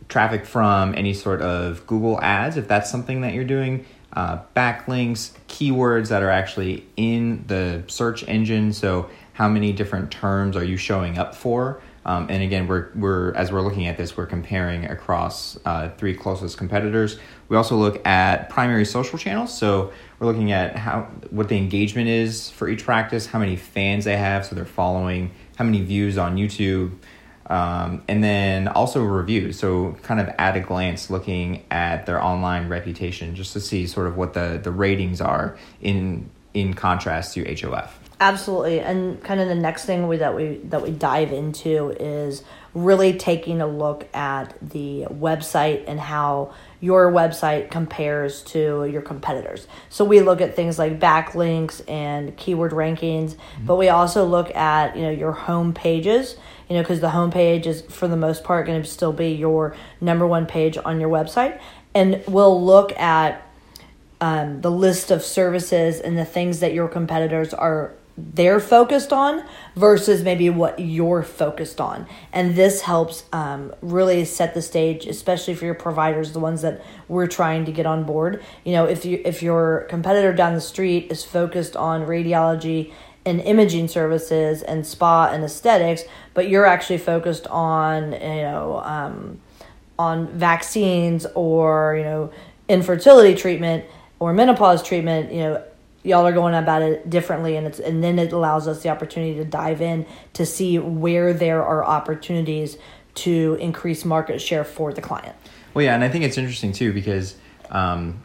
traffic 0.09 0.45
from 0.45 0.95
any 0.95 1.13
sort 1.13 1.41
of 1.41 1.85
Google 1.85 2.19
ads, 2.21 2.57
if 2.57 2.67
that's 2.67 2.89
something 2.89 3.21
that 3.21 3.33
you're 3.33 3.43
doing, 3.43 3.85
uh, 4.13 4.39
backlinks, 4.55 5.31
keywords 5.47 6.09
that 6.09 6.23
are 6.23 6.29
actually 6.29 6.85
in 6.95 7.43
the 7.47 7.83
search 7.87 8.27
engine. 8.27 8.73
So 8.73 9.09
how 9.37 9.47
many 9.47 9.71
different 9.71 10.09
terms 10.09 10.55
are 10.55 10.63
you 10.63 10.77
showing 10.77 11.19
up 11.19 11.35
for? 11.35 11.79
Um, 12.05 12.25
and 12.31 12.41
again, 12.41 12.67
we're, 12.67 12.87
we're 12.95 13.33
as 13.35 13.51
we're 13.51 13.61
looking 13.61 13.85
at 13.85 13.95
this, 13.97 14.17
we're 14.17 14.25
comparing 14.25 14.85
across 14.85 15.59
uh, 15.63 15.89
three 15.99 16.15
closest 16.15 16.57
competitors. 16.57 17.19
We 17.47 17.55
also 17.55 17.75
look 17.75 17.95
at 18.07 18.49
primary 18.49 18.85
social 18.85 19.19
channels. 19.19 19.55
So 19.55 19.91
we're 20.17 20.25
looking 20.25 20.51
at 20.51 20.75
how 20.75 21.01
what 21.29 21.49
the 21.49 21.57
engagement 21.57 22.07
is 22.07 22.49
for 22.49 22.67
each 22.67 22.83
practice, 22.83 23.27
how 23.27 23.39
many 23.39 23.57
fans 23.57 24.05
they 24.05 24.17
have, 24.17 24.43
so 24.45 24.55
they're 24.55 24.65
following, 24.65 25.31
how 25.57 25.65
many 25.65 25.81
views 25.83 26.17
on 26.17 26.37
YouTube, 26.37 26.93
Um, 27.49 28.03
and 28.07 28.23
then 28.23 28.67
also 28.67 29.03
reviews. 29.03 29.57
So, 29.57 29.95
kind 30.03 30.19
of 30.19 30.27
at 30.37 30.57
a 30.57 30.59
glance, 30.59 31.09
looking 31.09 31.63
at 31.71 32.05
their 32.05 32.21
online 32.21 32.67
reputation 32.69 33.35
just 33.35 33.53
to 33.53 33.59
see 33.59 33.87
sort 33.87 34.07
of 34.07 34.17
what 34.17 34.33
the, 34.33 34.59
the 34.61 34.71
ratings 34.71 35.21
are 35.21 35.57
in 35.81 36.29
in 36.53 36.73
contrast 36.73 37.35
to 37.35 37.45
HOF. 37.45 38.06
Absolutely, 38.19 38.79
and 38.79 39.23
kind 39.23 39.39
of 39.39 39.47
the 39.47 39.55
next 39.55 39.85
thing 39.85 40.07
we, 40.07 40.17
that 40.17 40.35
we 40.35 40.57
that 40.65 40.81
we 40.81 40.89
dive 40.89 41.31
into 41.31 41.89
is 41.99 42.43
really 42.73 43.13
taking 43.13 43.61
a 43.61 43.67
look 43.67 44.07
at 44.13 44.55
the 44.59 45.05
website 45.09 45.83
and 45.87 45.99
how 45.99 46.51
your 46.79 47.11
website 47.11 47.69
compares 47.69 48.41
to 48.41 48.85
your 48.85 49.03
competitors. 49.03 49.67
So 49.89 50.03
we 50.03 50.21
look 50.21 50.41
at 50.41 50.55
things 50.55 50.79
like 50.79 50.99
backlinks 50.99 51.87
and 51.87 52.35
keyword 52.37 52.71
rankings, 52.71 53.35
mm-hmm. 53.35 53.65
but 53.67 53.75
we 53.75 53.89
also 53.89 54.25
look 54.25 54.55
at 54.55 54.95
you 54.95 55.03
know 55.03 55.11
your 55.11 55.33
home 55.33 55.73
pages. 55.73 56.37
You 56.69 56.75
know, 56.75 56.81
because 56.81 56.99
the 56.99 57.11
home 57.11 57.31
page 57.31 57.67
is 57.67 57.83
for 57.83 58.07
the 58.07 58.17
most 58.17 58.43
part 58.43 58.65
going 58.65 58.81
to 58.81 58.87
still 58.87 59.13
be 59.13 59.29
your 59.29 59.75
number 60.01 60.25
one 60.25 60.47
page 60.47 60.77
on 60.83 60.99
your 60.99 61.09
website, 61.09 61.61
and 61.93 62.23
we'll 62.27 62.65
look 62.65 62.97
at 62.97 63.47
um, 64.19 64.61
the 64.61 64.71
list 64.71 65.11
of 65.11 65.23
services 65.23 65.99
and 65.99 66.17
the 66.17 66.25
things 66.25 66.59
that 66.61 66.73
your 66.73 66.87
competitors 66.87 67.53
are 67.53 67.93
they're 68.17 68.59
focused 68.59 69.13
on 69.13 69.43
versus 69.75 70.23
maybe 70.23 70.49
what 70.49 70.79
you're 70.79 71.21
focused 71.21 71.79
on. 71.79 72.07
And 72.33 72.55
this 72.55 72.81
helps 72.81 73.25
um, 73.31 73.73
really 73.81 74.25
set 74.25 74.55
the 74.55 74.61
stage 74.61 75.05
especially 75.05 75.53
for 75.53 75.65
your 75.65 75.75
providers 75.75 76.31
the 76.31 76.39
ones 76.39 76.63
that 76.63 76.83
we're 77.07 77.27
trying 77.27 77.65
to 77.65 77.71
get 77.71 77.85
on 77.85 78.03
board. 78.03 78.43
You 78.63 78.73
know 78.73 78.85
if 78.85 79.05
you 79.05 79.21
if 79.23 79.43
your 79.43 79.85
competitor 79.89 80.33
down 80.33 80.55
the 80.55 80.61
street 80.61 81.11
is 81.11 81.23
focused 81.23 81.75
on 81.75 82.07
radiology 82.07 82.91
and 83.23 83.41
imaging 83.41 83.89
services 83.89 84.63
and 84.63 84.87
spa 84.87 85.27
and 85.27 85.43
aesthetics 85.43 86.03
but 86.33 86.47
you're 86.47 86.65
actually 86.65 86.97
focused 86.97 87.45
on 87.47 88.13
you 88.13 88.19
know 88.19 88.81
um, 88.83 89.39
on 89.99 90.27
vaccines 90.27 91.25
or 91.35 91.95
you 91.97 92.03
know 92.03 92.31
infertility 92.69 93.35
treatment 93.35 93.83
or 94.19 94.33
menopause 94.33 94.81
treatment 94.81 95.31
you 95.31 95.39
know 95.39 95.63
y'all 96.07 96.25
are 96.25 96.31
going 96.31 96.55
about 96.55 96.81
it 96.81 97.09
differently 97.09 97.57
and 97.57 97.67
it's 97.67 97.79
and 97.79 98.03
then 98.03 98.17
it 98.17 98.31
allows 98.31 98.67
us 98.67 98.81
the 98.81 98.89
opportunity 98.89 99.35
to 99.35 99.43
dive 99.43 99.81
in 99.81 100.05
to 100.33 100.45
see 100.45 100.79
where 100.79 101.33
there 101.33 101.63
are 101.63 101.83
opportunities 101.83 102.77
to 103.13 103.57
increase 103.59 104.05
market 104.05 104.39
share 104.39 104.63
for 104.63 104.93
the 104.93 105.01
client. 105.01 105.35
Well 105.73 105.83
yeah 105.83 105.93
and 105.93 106.03
i 106.03 106.09
think 106.09 106.23
it's 106.23 106.37
interesting 106.37 106.71
too 106.71 106.93
because 106.93 107.35
um, 107.69 108.23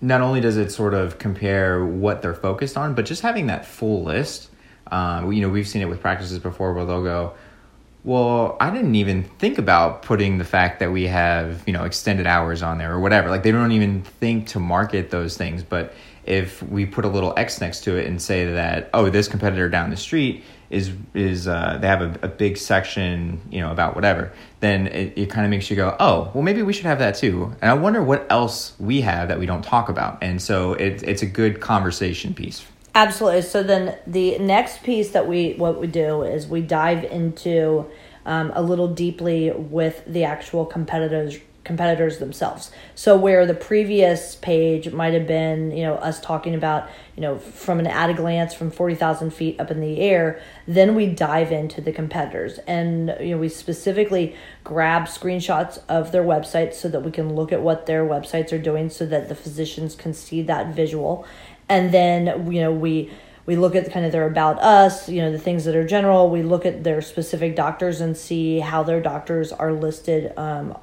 not 0.00 0.20
only 0.20 0.40
does 0.40 0.56
it 0.56 0.70
sort 0.70 0.92
of 0.92 1.18
compare 1.18 1.84
what 1.84 2.20
they're 2.20 2.34
focused 2.34 2.76
on 2.76 2.94
but 2.94 3.06
just 3.06 3.22
having 3.22 3.46
that 3.46 3.64
full 3.64 4.02
list 4.02 4.50
um, 4.90 5.32
you 5.32 5.40
know 5.40 5.48
we've 5.48 5.68
seen 5.68 5.82
it 5.82 5.88
with 5.88 6.00
practices 6.00 6.38
before 6.40 6.74
where 6.74 6.84
they'll 6.84 7.04
go 7.04 7.32
well 8.04 8.56
i 8.60 8.70
didn't 8.70 8.94
even 8.94 9.24
think 9.24 9.58
about 9.58 10.02
putting 10.02 10.38
the 10.38 10.44
fact 10.44 10.78
that 10.80 10.92
we 10.92 11.06
have 11.06 11.62
you 11.66 11.72
know 11.72 11.84
extended 11.84 12.26
hours 12.26 12.62
on 12.62 12.78
there 12.78 12.92
or 12.92 13.00
whatever. 13.00 13.28
Like 13.28 13.42
they 13.42 13.52
don't 13.52 13.72
even 13.72 14.02
think 14.02 14.48
to 14.48 14.60
market 14.60 15.10
those 15.10 15.36
things. 15.36 15.62
But 15.62 15.94
if 16.24 16.62
we 16.62 16.86
put 16.86 17.04
a 17.04 17.08
little 17.08 17.34
X 17.36 17.60
next 17.60 17.84
to 17.84 17.96
it 17.96 18.06
and 18.06 18.20
say 18.20 18.52
that 18.52 18.88
oh 18.94 19.10
this 19.10 19.28
competitor 19.28 19.68
down 19.68 19.90
the 19.90 19.96
street 19.96 20.42
is 20.70 20.92
is 21.12 21.46
uh, 21.46 21.78
they 21.80 21.86
have 21.86 22.00
a, 22.00 22.18
a, 22.22 22.28
big 22.28 22.56
section 22.56 23.40
you 23.50 23.60
know 23.60 23.70
about 23.70 23.94
whatever 23.94 24.32
then 24.60 24.86
it, 24.86 25.12
it 25.16 25.30
kind 25.30 25.44
of 25.44 25.50
makes 25.50 25.68
you 25.68 25.76
go 25.76 25.94
oh 26.00 26.30
well 26.32 26.42
maybe 26.42 26.62
we 26.62 26.72
should 26.72 26.86
have 26.86 26.98
that 26.98 27.14
too. 27.14 27.54
And 27.60 27.70
I 27.70 27.74
wonder 27.74 28.02
what 28.02 28.26
else 28.30 28.74
we 28.80 29.02
have 29.02 29.28
that 29.28 29.38
we 29.38 29.46
don't 29.46 29.62
talk 29.62 29.88
about. 29.88 30.18
And 30.22 30.40
so 30.40 30.72
it, 30.74 31.02
it's 31.02 31.22
a 31.22 31.26
good 31.26 31.60
conversation 31.60 32.32
piece. 32.34 32.64
Absolutely. 32.94 33.42
So 33.42 33.62
then 33.62 33.98
the 34.06 34.38
next 34.38 34.82
piece 34.84 35.10
that 35.10 35.26
we 35.26 35.54
what 35.54 35.80
we 35.80 35.86
do 35.88 36.22
is 36.22 36.46
we 36.46 36.60
dive 36.62 37.02
into 37.04 37.86
um, 38.24 38.52
a 38.54 38.62
little 38.62 38.88
deeply 38.88 39.50
with 39.50 40.04
the 40.06 40.24
actual 40.24 40.64
competitors 40.64 41.38
competitors 41.64 42.18
themselves. 42.18 42.70
So 42.94 43.16
where 43.16 43.46
the 43.46 43.54
previous 43.54 44.36
page 44.36 44.92
might 44.92 45.14
have 45.14 45.26
been, 45.26 45.70
you 45.70 45.82
know, 45.82 45.94
us 45.94 46.20
talking 46.20 46.54
about, 46.54 46.88
you 47.16 47.22
know, 47.22 47.38
from 47.38 47.80
an 47.80 47.86
at 47.86 48.10
a 48.10 48.14
glance 48.14 48.52
from 48.54 48.70
40,000 48.70 49.32
feet 49.32 49.58
up 49.58 49.70
in 49.70 49.80
the 49.80 50.00
air, 50.00 50.40
then 50.68 50.94
we 50.94 51.06
dive 51.06 51.50
into 51.50 51.80
the 51.80 51.92
competitors 51.92 52.58
and, 52.66 53.16
you 53.18 53.30
know, 53.30 53.38
we 53.38 53.48
specifically 53.48 54.36
grab 54.62 55.04
screenshots 55.04 55.78
of 55.88 56.12
their 56.12 56.22
websites 56.22 56.74
so 56.74 56.88
that 56.88 57.00
we 57.00 57.10
can 57.10 57.34
look 57.34 57.50
at 57.50 57.62
what 57.62 57.86
their 57.86 58.04
websites 58.04 58.52
are 58.52 58.58
doing 58.58 58.90
so 58.90 59.06
that 59.06 59.28
the 59.28 59.34
physicians 59.34 59.94
can 59.94 60.12
see 60.12 60.42
that 60.42 60.74
visual. 60.74 61.26
And 61.68 61.92
then, 61.92 62.52
you 62.52 62.60
know, 62.60 62.72
we 62.72 63.10
we 63.46 63.56
look 63.56 63.74
at 63.74 63.90
kind 63.92 64.06
of 64.06 64.12
their 64.12 64.26
about 64.26 64.58
us, 64.60 65.08
you 65.08 65.20
know, 65.20 65.30
the 65.30 65.38
things 65.38 65.66
that 65.66 65.76
are 65.76 65.86
general. 65.86 66.30
We 66.30 66.42
look 66.42 66.64
at 66.64 66.82
their 66.82 67.02
specific 67.02 67.54
doctors 67.54 68.00
and 68.00 68.16
see 68.16 68.60
how 68.60 68.82
their 68.82 69.02
doctors 69.02 69.52
are 69.52 69.72
listed 69.72 70.32
um, 70.38 70.78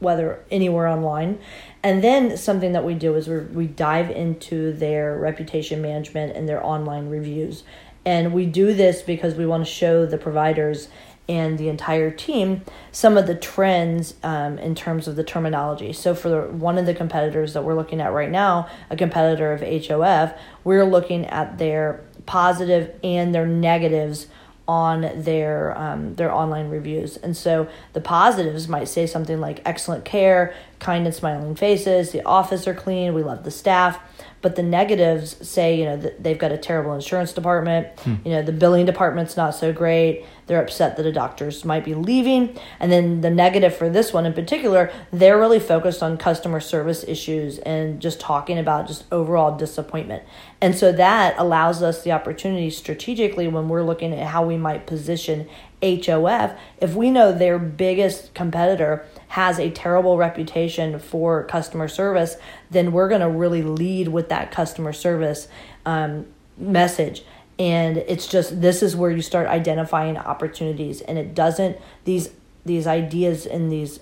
whether 0.00 0.44
anywhere 0.50 0.88
online. 0.88 1.38
And 1.82 2.02
then 2.02 2.36
something 2.36 2.72
that 2.72 2.84
we 2.84 2.94
do 2.94 3.14
is 3.14 3.28
we 3.28 3.38
we 3.40 3.66
dive 3.66 4.10
into 4.10 4.72
their 4.72 5.16
reputation 5.16 5.80
management 5.80 6.36
and 6.36 6.48
their 6.48 6.64
online 6.64 7.08
reviews. 7.08 7.62
And 8.04 8.32
we 8.32 8.46
do 8.46 8.72
this 8.74 9.02
because 9.02 9.34
we 9.34 9.46
want 9.46 9.64
to 9.64 9.70
show 9.70 10.06
the 10.06 10.18
providers 10.18 10.88
and 11.30 11.58
the 11.58 11.68
entire 11.68 12.10
team 12.10 12.62
some 12.90 13.16
of 13.16 13.28
the 13.28 13.36
trends 13.36 14.14
um, 14.24 14.58
in 14.58 14.74
terms 14.74 15.06
of 15.06 15.14
the 15.14 15.22
terminology. 15.22 15.92
So, 15.92 16.12
for 16.12 16.48
one 16.48 16.76
of 16.76 16.86
the 16.86 16.94
competitors 16.94 17.54
that 17.54 17.62
we're 17.62 17.76
looking 17.76 18.00
at 18.00 18.12
right 18.12 18.30
now, 18.30 18.68
a 18.90 18.96
competitor 18.96 19.52
of 19.52 19.60
HOF, 19.60 20.34
we're 20.64 20.84
looking 20.84 21.26
at 21.26 21.58
their 21.58 22.04
positive 22.26 22.98
and 23.04 23.32
their 23.32 23.46
negatives 23.46 24.26
on 24.70 25.10
their 25.24 25.76
um, 25.76 26.14
their 26.14 26.32
online 26.32 26.68
reviews. 26.70 27.16
And 27.16 27.36
so 27.36 27.66
the 27.92 28.00
positives 28.00 28.68
might 28.68 28.86
say 28.86 29.04
something 29.04 29.40
like 29.40 29.60
excellent 29.64 30.04
care, 30.04 30.54
kind 30.80 31.06
and 31.06 31.14
smiling 31.14 31.54
faces, 31.54 32.10
the 32.10 32.24
office 32.24 32.66
are 32.66 32.74
clean, 32.74 33.14
we 33.14 33.22
love 33.22 33.44
the 33.44 33.50
staff. 33.50 34.00
But 34.42 34.56
the 34.56 34.62
negatives 34.62 35.46
say, 35.46 35.78
you 35.78 35.84
know, 35.84 35.98
that 35.98 36.22
they've 36.22 36.38
got 36.38 36.50
a 36.50 36.56
terrible 36.56 36.94
insurance 36.94 37.34
department, 37.34 37.88
hmm. 38.00 38.14
you 38.24 38.30
know, 38.30 38.40
the 38.40 38.52
billing 38.52 38.86
department's 38.86 39.36
not 39.36 39.54
so 39.54 39.70
great, 39.70 40.24
they're 40.46 40.62
upset 40.62 40.96
that 40.96 41.04
a 41.04 41.12
doctor's 41.12 41.62
might 41.62 41.84
be 41.84 41.94
leaving. 41.94 42.58
And 42.80 42.90
then 42.90 43.20
the 43.20 43.28
negative 43.28 43.76
for 43.76 43.90
this 43.90 44.14
one 44.14 44.24
in 44.24 44.32
particular, 44.32 44.90
they're 45.12 45.38
really 45.38 45.60
focused 45.60 46.02
on 46.02 46.16
customer 46.16 46.58
service 46.58 47.04
issues 47.06 47.58
and 47.58 48.00
just 48.00 48.18
talking 48.18 48.58
about 48.58 48.86
just 48.86 49.04
overall 49.12 49.56
disappointment. 49.56 50.22
And 50.62 50.74
so 50.74 50.90
that 50.92 51.34
allows 51.38 51.82
us 51.82 52.02
the 52.02 52.12
opportunity 52.12 52.70
strategically 52.70 53.46
when 53.46 53.68
we're 53.68 53.82
looking 53.82 54.14
at 54.14 54.26
how 54.28 54.44
we 54.44 54.56
might 54.56 54.86
position 54.86 55.48
HOF. 55.82 56.58
If 56.78 56.94
we 56.94 57.10
know 57.10 57.32
their 57.32 57.58
biggest 57.58 58.34
competitor 58.34 59.06
has 59.28 59.58
a 59.58 59.70
terrible 59.70 60.16
reputation 60.16 60.98
for 60.98 61.44
customer 61.44 61.88
service, 61.88 62.36
then 62.70 62.92
we're 62.92 63.08
going 63.08 63.20
to 63.20 63.28
really 63.28 63.62
lead 63.62 64.08
with 64.08 64.28
that 64.28 64.50
customer 64.50 64.92
service 64.92 65.48
um, 65.86 66.26
message 66.56 67.22
and 67.60 67.98
it's 67.98 68.26
just 68.26 68.62
this 68.62 68.82
is 68.82 68.96
where 68.96 69.10
you 69.10 69.20
start 69.20 69.46
identifying 69.46 70.16
opportunities 70.16 71.02
and 71.02 71.18
it 71.18 71.34
doesn't 71.34 71.76
these 72.04 72.30
these 72.64 72.86
ideas 72.86 73.46
and 73.46 73.70
these 73.70 74.00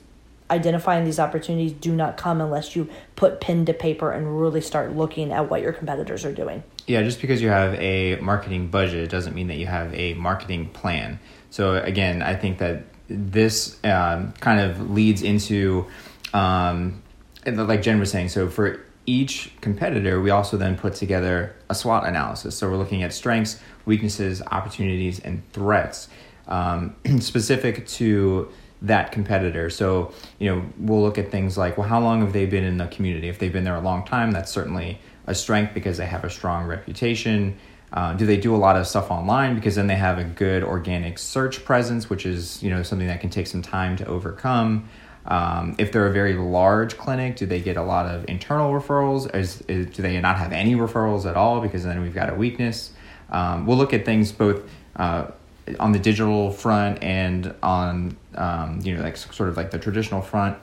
identifying 0.50 1.05
these 1.05 1.19
opportunities 1.19 1.73
do 1.73 1.95
not 1.95 2.17
come 2.17 2.40
unless 2.40 2.75
you 2.75 2.88
put 3.17 3.40
pen 3.40 3.67
to 3.67 3.75
paper 3.75 4.11
and 4.11 4.40
really 4.40 4.61
start 4.61 4.97
looking 4.97 5.33
at 5.33 5.50
what 5.50 5.61
your 5.61 5.73
competitors 5.73 6.25
are 6.25 6.33
doing. 6.33 6.62
Yeah 6.87 7.02
just 7.02 7.21
because 7.21 7.43
you 7.43 7.49
have 7.49 7.75
a 7.75 8.17
marketing 8.17 8.69
budget 8.69 9.11
doesn't 9.11 9.35
mean 9.35 9.49
that 9.49 9.59
you 9.59 9.67
have 9.67 9.95
a 9.95 10.14
marketing 10.14 10.71
plan. 10.71 11.19
So 11.50 11.76
again 11.76 12.23
i 12.23 12.35
think 12.35 12.59
that 12.59 12.85
this 13.09 13.83
um, 13.85 14.33
kind 14.40 14.61
of 14.61 14.90
leads 14.90 15.23
into 15.23 15.87
um, 16.35 17.02
like 17.47 17.83
jen 17.83 17.99
was 17.99 18.11
saying 18.11 18.28
so 18.28 18.49
for 18.50 18.81
each 19.09 19.50
competitor, 19.62 20.21
we 20.21 20.31
also 20.31 20.57
then 20.59 20.76
put 20.76 20.95
together 20.95 21.57
a 21.71 21.75
SWOT 21.75 22.07
analysis. 22.07 22.57
So 22.57 22.69
we're 22.71 22.76
looking 22.76 23.02
at 23.02 23.12
strengths, 23.12 23.59
weaknesses, 23.87 24.43
opportunities, 24.43 25.19
and 25.19 25.43
threats. 25.52 26.09
Um, 26.47 26.95
specific 27.21 27.87
to 27.88 28.52
that 28.82 29.12
competitor. 29.12 29.70
So, 29.70 30.12
you 30.38 30.50
know, 30.50 30.64
we'll 30.78 31.02
look 31.02 31.18
at 31.18 31.30
things 31.30 31.58
like, 31.58 31.76
well, 31.76 31.88
how 31.88 32.00
long 32.00 32.20
have 32.20 32.32
they 32.32 32.47
been 32.47 32.64
in 32.64 32.78
the 32.78 32.87
community? 32.87 33.28
If 33.28 33.38
they've 33.38 33.52
been 33.52 33.64
there 33.64 33.76
a 33.76 33.80
long 33.80 34.04
time, 34.04 34.30
that's 34.30 34.52
certainly 34.52 35.00
a 35.26 35.35
strength 35.35 35.75
because 35.75 35.99
they 35.99 36.06
have 36.06 36.25
a 36.25 36.30
strong 36.30 36.66
reputation. 36.66 37.58
Uh, 37.92 38.12
do 38.14 38.26
they 38.26 38.37
do 38.37 38.54
a 38.54 38.58
lot 38.58 38.76
of 38.76 38.87
stuff 38.87 39.11
online? 39.11 39.54
Because 39.54 39.75
then 39.75 39.87
they 39.87 39.97
have 39.97 40.18
a 40.18 40.25
good 40.25 40.62
organic 40.62 41.18
search 41.18 41.64
presence, 41.64 42.11
which 42.11 42.26
is, 42.26 42.62
you 42.62 42.70
know, 42.70 42.82
something 42.82 43.08
that 43.08 43.20
can 43.20 43.30
take 43.30 43.47
some 43.47 43.62
time 43.62 43.97
to 43.97 44.06
overcome. 44.06 44.88
Um, 45.26 45.75
if 45.78 45.92
they're 45.92 46.06
a 46.06 46.12
very 46.12 46.35
large 46.35 46.97
clinic, 46.97 47.37
do 47.37 47.47
they 47.47 47.61
get 47.61 47.76
a 47.76 47.82
lot 47.82 48.06
of 48.06 48.25
internal 48.28 48.73
referrals? 48.73 49.35
Is, 49.35 49.62
is, 49.62 49.87
do 49.87 50.02
they 50.02 50.18
not 50.20 50.38
have 50.38 50.52
any 50.52 50.75
referrals 50.75 51.28
at 51.28 51.37
all? 51.37 51.61
Because 51.61 51.85
then 51.85 52.00
we've 52.00 52.14
got 52.14 52.30
a 52.30 52.35
weakness. 52.35 52.92
Um, 53.30 53.66
we'll 53.66 53.76
look 53.76 53.92
at 53.92 54.04
things 54.06 54.32
both 54.32 54.62
uh, 54.97 55.30
on 55.78 55.92
the 55.92 55.98
digital 55.98 56.50
front 56.50 57.02
and 57.02 57.54
on 57.62 58.16
um, 58.34 58.80
you 58.82 58.96
know 58.96 59.02
like 59.02 59.16
sort 59.16 59.48
of 59.48 59.56
like 59.56 59.70
the 59.70 59.78
traditional 59.78 60.22
front. 60.22 60.56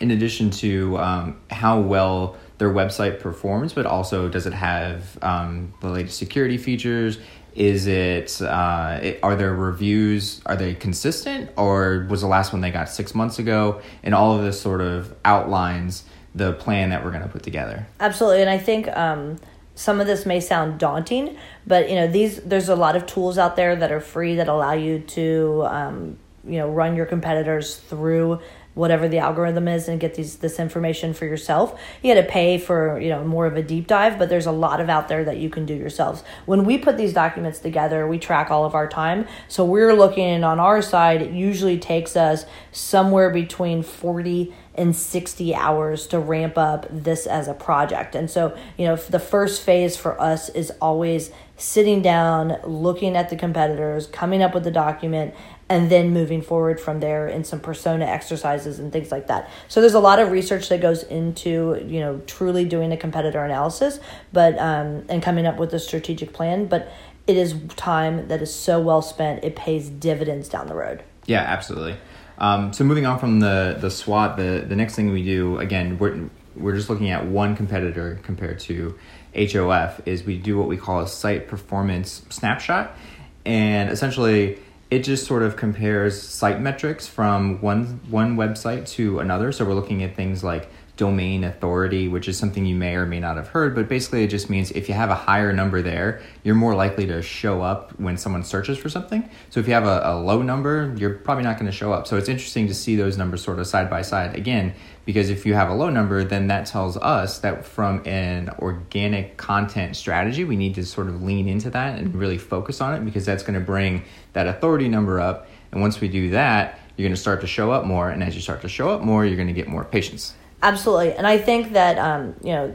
In 0.00 0.10
addition 0.10 0.50
to 0.52 0.96
um, 0.98 1.40
how 1.50 1.80
well 1.80 2.36
their 2.58 2.72
website 2.72 3.20
performs, 3.20 3.72
but 3.72 3.86
also 3.86 4.28
does 4.28 4.46
it 4.46 4.52
have 4.52 5.18
um, 5.22 5.74
the 5.80 5.88
latest 5.88 6.18
security 6.18 6.58
features? 6.58 7.18
Is 7.54 7.86
it, 7.86 8.40
uh, 8.40 9.00
it, 9.02 9.18
are 9.22 9.34
there 9.34 9.52
reviews? 9.52 10.40
Are 10.46 10.56
they 10.56 10.74
consistent, 10.74 11.50
or 11.56 12.06
was 12.08 12.20
the 12.20 12.28
last 12.28 12.52
one 12.52 12.60
they 12.60 12.70
got 12.70 12.88
six 12.88 13.14
months 13.14 13.38
ago? 13.38 13.80
And 14.02 14.14
all 14.14 14.36
of 14.36 14.44
this 14.44 14.60
sort 14.60 14.80
of 14.80 15.14
outlines 15.24 16.04
the 16.34 16.52
plan 16.52 16.90
that 16.90 17.04
we're 17.04 17.10
going 17.10 17.22
to 17.22 17.28
put 17.28 17.42
together. 17.42 17.86
Absolutely, 17.98 18.42
and 18.42 18.50
I 18.50 18.58
think 18.58 18.88
um, 18.96 19.38
some 19.80 19.98
of 19.98 20.06
this 20.06 20.26
may 20.26 20.40
sound 20.40 20.78
daunting, 20.78 21.38
but 21.66 21.88
you 21.88 21.94
know 21.94 22.06
these 22.06 22.36
there's 22.42 22.68
a 22.68 22.76
lot 22.76 22.96
of 22.96 23.06
tools 23.06 23.38
out 23.38 23.56
there 23.56 23.74
that 23.74 23.90
are 23.90 24.00
free 24.00 24.34
that 24.34 24.46
allow 24.46 24.74
you 24.74 24.98
to 24.98 25.64
um, 25.64 26.18
you 26.44 26.58
know 26.58 26.68
run 26.68 26.96
your 26.96 27.06
competitors 27.06 27.76
through 27.76 28.40
whatever 28.74 29.08
the 29.08 29.18
algorithm 29.18 29.66
is 29.66 29.88
and 29.88 29.98
get 29.98 30.14
these 30.14 30.36
this 30.36 30.60
information 30.60 31.14
for 31.14 31.24
yourself. 31.24 31.80
You 32.02 32.14
had 32.14 32.22
to 32.22 32.30
pay 32.30 32.58
for, 32.58 33.00
you 33.00 33.08
know, 33.08 33.24
more 33.24 33.46
of 33.46 33.56
a 33.56 33.62
deep 33.62 33.86
dive, 33.86 34.18
but 34.18 34.28
there's 34.28 34.46
a 34.46 34.52
lot 34.52 34.80
of 34.80 34.90
out 34.90 35.08
there 35.08 35.24
that 35.24 35.38
you 35.38 35.48
can 35.48 35.64
do 35.64 35.74
yourselves. 35.74 36.22
When 36.44 36.66
we 36.66 36.76
put 36.76 36.98
these 36.98 37.14
documents 37.14 37.58
together, 37.58 38.06
we 38.06 38.18
track 38.18 38.50
all 38.50 38.66
of 38.66 38.74
our 38.74 38.86
time. 38.86 39.26
So 39.48 39.64
we're 39.64 39.94
looking 39.94 40.44
on 40.44 40.60
our 40.60 40.82
side, 40.82 41.22
it 41.22 41.32
usually 41.32 41.78
takes 41.78 42.16
us 42.16 42.44
somewhere 42.70 43.30
between 43.30 43.82
40 43.82 44.54
in 44.80 44.94
60 44.94 45.54
hours 45.54 46.06
to 46.06 46.18
ramp 46.18 46.56
up 46.56 46.86
this 46.90 47.26
as 47.26 47.48
a 47.48 47.52
project. 47.52 48.14
And 48.14 48.30
so, 48.30 48.56
you 48.78 48.86
know, 48.86 48.96
the 48.96 49.18
first 49.18 49.60
phase 49.60 49.94
for 49.94 50.18
us 50.18 50.48
is 50.48 50.72
always 50.80 51.30
sitting 51.58 52.00
down, 52.00 52.56
looking 52.64 53.14
at 53.14 53.28
the 53.28 53.36
competitors, 53.36 54.06
coming 54.06 54.42
up 54.42 54.54
with 54.54 54.64
the 54.64 54.70
document, 54.70 55.34
and 55.68 55.90
then 55.90 56.14
moving 56.14 56.40
forward 56.40 56.80
from 56.80 57.00
there 57.00 57.28
in 57.28 57.44
some 57.44 57.60
persona 57.60 58.06
exercises 58.06 58.78
and 58.78 58.90
things 58.90 59.12
like 59.12 59.26
that. 59.26 59.50
So 59.68 59.82
there's 59.82 59.92
a 59.92 60.00
lot 60.00 60.18
of 60.18 60.30
research 60.30 60.70
that 60.70 60.80
goes 60.80 61.02
into 61.02 61.84
you 61.86 62.00
know 62.00 62.22
truly 62.26 62.64
doing 62.64 62.90
a 62.90 62.96
competitor 62.96 63.44
analysis, 63.44 64.00
but 64.32 64.58
um, 64.58 65.04
and 65.10 65.22
coming 65.22 65.44
up 65.44 65.58
with 65.58 65.74
a 65.74 65.78
strategic 65.78 66.32
plan. 66.32 66.64
But 66.64 66.90
it 67.26 67.36
is 67.36 67.54
time 67.76 68.28
that 68.28 68.40
is 68.40 68.52
so 68.52 68.80
well 68.80 69.02
spent; 69.02 69.44
it 69.44 69.56
pays 69.56 69.90
dividends 69.90 70.48
down 70.48 70.68
the 70.68 70.74
road. 70.74 71.04
Yeah, 71.26 71.42
absolutely. 71.42 71.98
Um, 72.40 72.72
so 72.72 72.84
moving 72.84 73.04
on 73.06 73.18
from 73.18 73.40
the 73.40 73.76
the 73.78 73.90
SWOT, 73.90 74.36
the 74.36 74.64
the 74.66 74.74
next 74.74 74.94
thing 74.94 75.12
we 75.12 75.22
do 75.22 75.58
again, 75.58 75.98
we're 75.98 76.30
we're 76.56 76.74
just 76.74 76.88
looking 76.88 77.10
at 77.10 77.26
one 77.26 77.54
competitor 77.54 78.18
compared 78.22 78.58
to 78.60 78.98
HOF. 79.34 80.00
Is 80.06 80.24
we 80.24 80.38
do 80.38 80.58
what 80.58 80.66
we 80.66 80.76
call 80.76 81.00
a 81.00 81.06
site 81.06 81.48
performance 81.48 82.22
snapshot, 82.30 82.96
and 83.44 83.90
essentially 83.90 84.58
it 84.90 85.04
just 85.04 85.26
sort 85.26 85.42
of 85.42 85.56
compares 85.56 86.20
site 86.20 86.60
metrics 86.60 87.06
from 87.06 87.60
one 87.60 88.00
one 88.08 88.36
website 88.36 88.88
to 88.88 89.20
another. 89.20 89.52
So 89.52 89.64
we're 89.64 89.74
looking 89.74 90.02
at 90.02 90.16
things 90.16 90.42
like 90.42 90.70
domain 91.00 91.44
authority, 91.44 92.08
which 92.08 92.28
is 92.28 92.36
something 92.36 92.66
you 92.66 92.74
may 92.74 92.94
or 92.94 93.06
may 93.06 93.18
not 93.18 93.38
have 93.38 93.48
heard, 93.48 93.74
but 93.74 93.88
basically 93.88 94.22
it 94.22 94.28
just 94.28 94.50
means 94.50 94.70
if 94.72 94.86
you 94.86 94.94
have 94.94 95.08
a 95.08 95.14
higher 95.14 95.50
number 95.50 95.80
there, 95.80 96.20
you're 96.44 96.54
more 96.54 96.74
likely 96.74 97.06
to 97.06 97.22
show 97.22 97.62
up 97.62 97.98
when 97.98 98.18
someone 98.18 98.44
searches 98.44 98.76
for 98.76 98.90
something. 98.90 99.26
So 99.48 99.60
if 99.60 99.66
you 99.66 99.72
have 99.72 99.86
a, 99.86 100.02
a 100.04 100.20
low 100.20 100.42
number, 100.42 100.94
you're 100.98 101.14
probably 101.14 101.42
not 101.42 101.56
going 101.56 101.70
to 101.70 101.72
show 101.72 101.90
up. 101.90 102.06
So 102.06 102.18
it's 102.18 102.28
interesting 102.28 102.68
to 102.68 102.74
see 102.74 102.96
those 102.96 103.16
numbers 103.16 103.42
sort 103.42 103.58
of 103.58 103.66
side 103.66 103.88
by 103.88 104.02
side 104.02 104.36
again, 104.36 104.74
because 105.06 105.30
if 105.30 105.46
you 105.46 105.54
have 105.54 105.70
a 105.70 105.74
low 105.74 105.88
number, 105.88 106.22
then 106.22 106.48
that 106.48 106.66
tells 106.66 106.98
us 106.98 107.38
that 107.38 107.64
from 107.64 108.06
an 108.06 108.50
organic 108.58 109.38
content 109.38 109.96
strategy, 109.96 110.44
we 110.44 110.54
need 110.54 110.74
to 110.74 110.84
sort 110.84 111.08
of 111.08 111.22
lean 111.22 111.48
into 111.48 111.70
that 111.70 111.98
and 111.98 112.14
really 112.14 112.36
focus 112.36 112.82
on 112.82 112.94
it 112.94 113.06
because 113.06 113.24
that's 113.24 113.42
going 113.42 113.58
to 113.58 113.64
bring 113.64 114.04
that 114.34 114.46
authority 114.46 114.86
number 114.86 115.18
up. 115.18 115.48
And 115.72 115.80
once 115.80 115.98
we 115.98 116.08
do 116.08 116.28
that, 116.32 116.78
you're 116.98 117.08
going 117.08 117.16
to 117.16 117.20
start 117.20 117.40
to 117.40 117.46
show 117.46 117.72
up 117.72 117.86
more. 117.86 118.10
And 118.10 118.22
as 118.22 118.34
you 118.34 118.42
start 118.42 118.60
to 118.60 118.68
show 118.68 118.90
up 118.90 119.00
more, 119.00 119.24
you're 119.24 119.36
going 119.36 119.48
to 119.48 119.54
get 119.54 119.66
more 119.66 119.86
patients. 119.86 120.34
Absolutely. 120.62 121.12
And 121.14 121.26
I 121.26 121.38
think 121.38 121.72
that, 121.72 121.98
um, 121.98 122.34
you 122.42 122.52
know, 122.52 122.74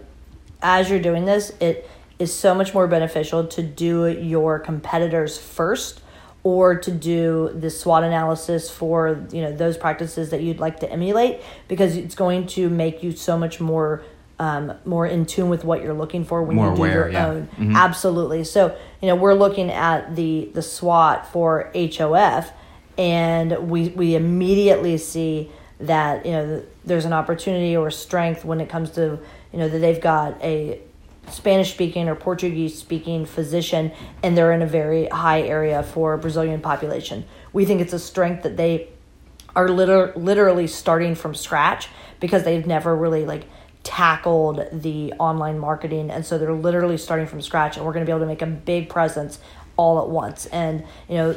as 0.62 0.90
you're 0.90 1.00
doing 1.00 1.26
this, 1.26 1.52
it 1.60 1.90
is 2.18 2.34
so 2.34 2.56
much 2.56 2.74
more 2.74 2.88
beneficial 2.88 3.46
to 3.46 3.62
do 3.62 4.08
your 4.08 4.60
competitors 4.60 5.38
first 5.38 6.02
or 6.44 6.76
to 6.76 6.92
do 6.92 7.52
the 7.56 7.70
SWOT 7.70 8.04
analysis 8.04 8.70
for, 8.70 9.26
you 9.32 9.42
know, 9.42 9.52
those 9.52 9.78
practices 9.78 10.30
that 10.30 10.42
you'd 10.42 10.60
like 10.60 10.80
to 10.80 10.92
emulate 10.92 11.42
because 11.68 11.98
it's 11.98 12.16
going 12.16 12.48
to 12.48 12.70
make 12.70 13.04
you 13.04 13.12
so 13.12 13.38
much 13.38 13.60
more 13.60 14.04
um, 14.38 14.74
more 14.84 15.08
in 15.08 15.26
tune 15.26 15.50
with 15.50 15.64
what 15.64 15.82
you're 15.82 15.94
looking 15.94 16.26
for 16.26 16.44
when 16.44 16.58
More 16.58 16.72
you 16.72 16.76
do 16.76 16.82
aware, 16.82 16.94
your 16.94 17.10
yeah. 17.10 17.28
own. 17.28 17.50
Absolutely. 17.74 18.44
So, 18.44 18.78
you 19.02 19.08
know, 19.08 19.16
we're 19.16 19.34
looking 19.34 19.72
at 19.72 20.16
the 20.16 20.52
the 20.54 20.62
SWOT 20.62 21.26
for 21.28 21.72
HOF 21.74 22.52
and 22.98 23.70
we 23.70 23.90
we 23.90 24.16
immediately 24.16 24.98
see 24.98 25.52
that, 25.80 26.26
you 26.26 26.32
know, 26.32 26.64
there's 26.86 27.06
an 27.06 27.14
opportunity 27.14 27.76
or 27.76 27.92
strength 27.92 28.46
when 28.46 28.62
it 28.62 28.70
comes 28.70 28.92
to, 28.92 29.20
you 29.52 29.60
know, 29.60 29.68
that 29.68 29.80
they've 29.80 30.02
got 30.02 30.42
a 30.42 30.80
Spanish 31.30 31.74
speaking 31.74 32.08
or 32.08 32.16
Portuguese 32.16 32.78
speaking 32.78 33.26
physician 33.26 33.92
and 34.24 34.38
they're 34.38 34.52
in 34.52 34.62
a 34.62 34.68
very 34.68 35.08
high 35.08 35.42
area 35.42 35.84
for 35.84 36.18
Brazilian 36.18 36.62
population. 36.62 37.26
We 37.52 37.66
think 37.66 37.82
it's 37.82 37.94
a 37.94 38.00
strength 38.00 38.44
that 38.44 38.58
they 38.58 38.90
are 39.56 39.70
liter- 39.70 40.14
literally 40.16 40.68
starting 40.68 41.16
from 41.16 41.34
scratch 41.34 41.90
because 42.20 42.44
they've 42.44 42.68
never 42.68 42.96
really 42.96 43.26
like 43.26 43.46
tackled 43.84 44.66
the 44.72 45.14
online 45.14 45.60
marketing 45.60 46.10
and 46.10 46.26
so 46.26 46.38
they're 46.38 46.54
literally 46.54 46.98
starting 46.98 47.28
from 47.28 47.42
scratch 47.42 47.78
and 47.78 47.86
we're 47.86 47.94
going 47.94 48.04
to 48.04 48.10
be 48.10 48.12
able 48.12 48.22
to 48.22 48.26
make 48.26 48.42
a 48.42 48.48
big 48.48 48.90
presence 48.90 49.38
all 49.78 50.02
at 50.02 50.10
once 50.10 50.48
and 50.48 50.84
you 51.08 51.16
know 51.16 51.36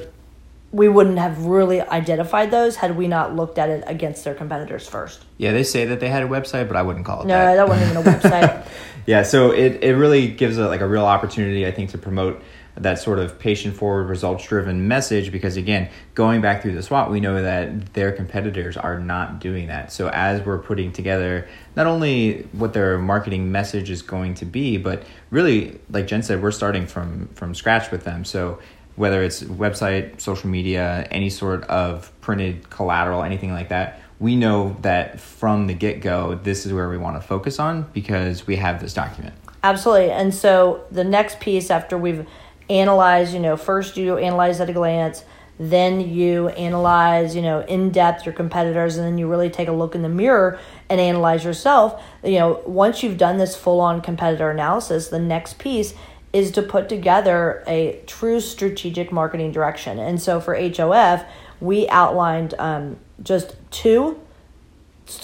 we 0.71 0.89
wouldn't 0.89 1.19
have 1.19 1.45
really 1.45 1.81
identified 1.81 2.51
those 2.51 2.77
had 2.77 2.97
we 2.97 3.09
not 3.09 3.35
looked 3.35 3.59
at 3.59 3.71
it 3.71 3.83
against 3.87 4.25
their 4.25 4.35
competitors 4.35 4.87
first 4.87 5.25
Yeah, 5.39 5.53
they 5.53 5.63
say 5.63 5.87
that 5.87 6.01
they 6.01 6.09
had 6.09 6.23
a 6.23 6.29
website, 6.29 6.69
but 6.69 6.77
I 6.77 6.83
wouldn't 6.83 7.07
call 7.07 7.23
it 7.23 7.27
no 7.27 7.35
that. 7.35 7.55
that 7.57 7.69
wasn't 7.69 7.91
even 7.91 8.07
a 8.07 8.19
website 8.19 8.67
Yeah, 9.09 9.23
so 9.23 9.53
it, 9.53 9.83
it 9.83 9.97
really 9.97 10.29
gives 10.29 10.59
a, 10.59 10.69
like 10.69 10.83
a 10.83 10.87
real 10.87 11.07
opportunity, 11.07 11.67
I 11.67 11.71
think, 11.71 11.93
to 11.93 11.99
promote 11.99 12.43
that 12.75 12.99
sort 12.99 13.19
of 13.19 13.39
patient 13.39 13.75
forward, 13.75 14.05
results 14.05 14.47
driven 14.47 14.87
message. 14.87 15.33
Because 15.33 15.57
again, 15.57 15.89
going 16.15 16.43
back 16.43 16.61
through 16.61 16.75
the 16.75 16.83
SWOT, 16.83 17.11
we 17.11 17.19
know 17.19 17.43
that 17.43 17.95
their 17.95 18.13
competitors 18.13 18.77
are 18.77 19.01
not 19.01 19.41
doing 19.41 19.69
that. 19.69 19.93
So 19.93 20.11
as 20.11 20.45
we're 20.45 20.59
putting 20.59 20.93
together 20.93 21.49
not 21.75 21.87
only 21.87 22.43
what 22.53 22.75
their 22.75 22.99
marketing 22.99 23.51
message 23.51 23.89
is 23.89 24.03
going 24.03 24.35
to 24.35 24.45
be, 24.45 24.77
but 24.77 25.05
really, 25.31 25.81
like 25.89 26.07
Jen 26.07 26.23
said, 26.23 26.43
we're 26.43 26.51
starting 26.51 26.87
from 26.87 27.29
from 27.29 27.55
scratch 27.55 27.91
with 27.91 28.05
them. 28.05 28.27
So 28.27 28.59
whether 28.99 29.23
it's 29.23 29.43
website, 29.43 30.21
social 30.21 30.51
media, 30.51 31.07
any 31.11 31.31
sort 31.31 31.65
of 31.65 32.13
printed 32.21 32.69
collateral, 32.69 33.23
anything 33.23 33.53
like 33.53 33.69
that, 33.69 34.01
we 34.19 34.35
know 34.35 34.77
that 34.83 35.21
from 35.21 35.69
the 35.69 35.75
get 35.75 36.01
go, 36.01 36.35
this 36.43 36.67
is 36.67 36.73
where 36.73 36.89
we 36.89 36.99
want 36.99 37.21
to 37.21 37.27
focus 37.27 37.59
on 37.59 37.89
because 37.93 38.47
we 38.47 38.57
have 38.57 38.81
this 38.81 38.93
document. 38.93 39.35
Absolutely. 39.63 40.11
And 40.11 40.35
so 40.35 40.85
the 40.91 41.05
next 41.05 41.41
piece 41.41 41.71
after 41.71 41.97
we've 41.97 42.27
analyzed, 42.69 43.33
you 43.33 43.41
know, 43.41 43.57
first 43.57 43.97
you 43.97 44.19
analyze 44.19 44.61
at 44.61 44.69
a 44.69 44.73
glance, 44.73 45.25
then 45.61 46.01
you 46.01 46.49
analyze, 46.51 47.35
you 47.35 47.43
know, 47.43 47.61
in 47.61 47.91
depth 47.91 48.25
your 48.25 48.33
competitors, 48.33 48.97
and 48.97 49.07
then 49.07 49.19
you 49.19 49.29
really 49.29 49.51
take 49.51 49.67
a 49.67 49.73
look 49.73 49.95
in 49.95 50.03
the 50.03 50.09
mirror 50.09 50.59
and 50.89 51.01
analyze 51.01 51.45
yourself. 51.45 52.01
You 52.23 52.39
know, 52.39 52.63
once 52.65 53.03
you've 53.03 53.19
done 53.19 53.39
this 53.39 53.57
full 53.57 53.81
on 53.81 54.01
competitor 54.01 54.51
analysis, 54.51 55.09
the 55.09 55.19
next 55.19 55.59
piece 55.59 55.95
is 56.39 56.53
to 56.53 56.63
put 56.63 56.89
together 56.89 57.65
a 57.67 58.01
true 58.07 58.41
strategic 58.41 59.11
marketing 59.11 59.51
direction. 59.51 59.99
And 59.99 60.23
so 60.23 60.41
for 60.41 60.55
HOF, 60.55 61.25
we 61.61 61.89
outlined 61.89 62.55
um, 62.61 62.97
just 63.21 63.57
two 63.73 64.21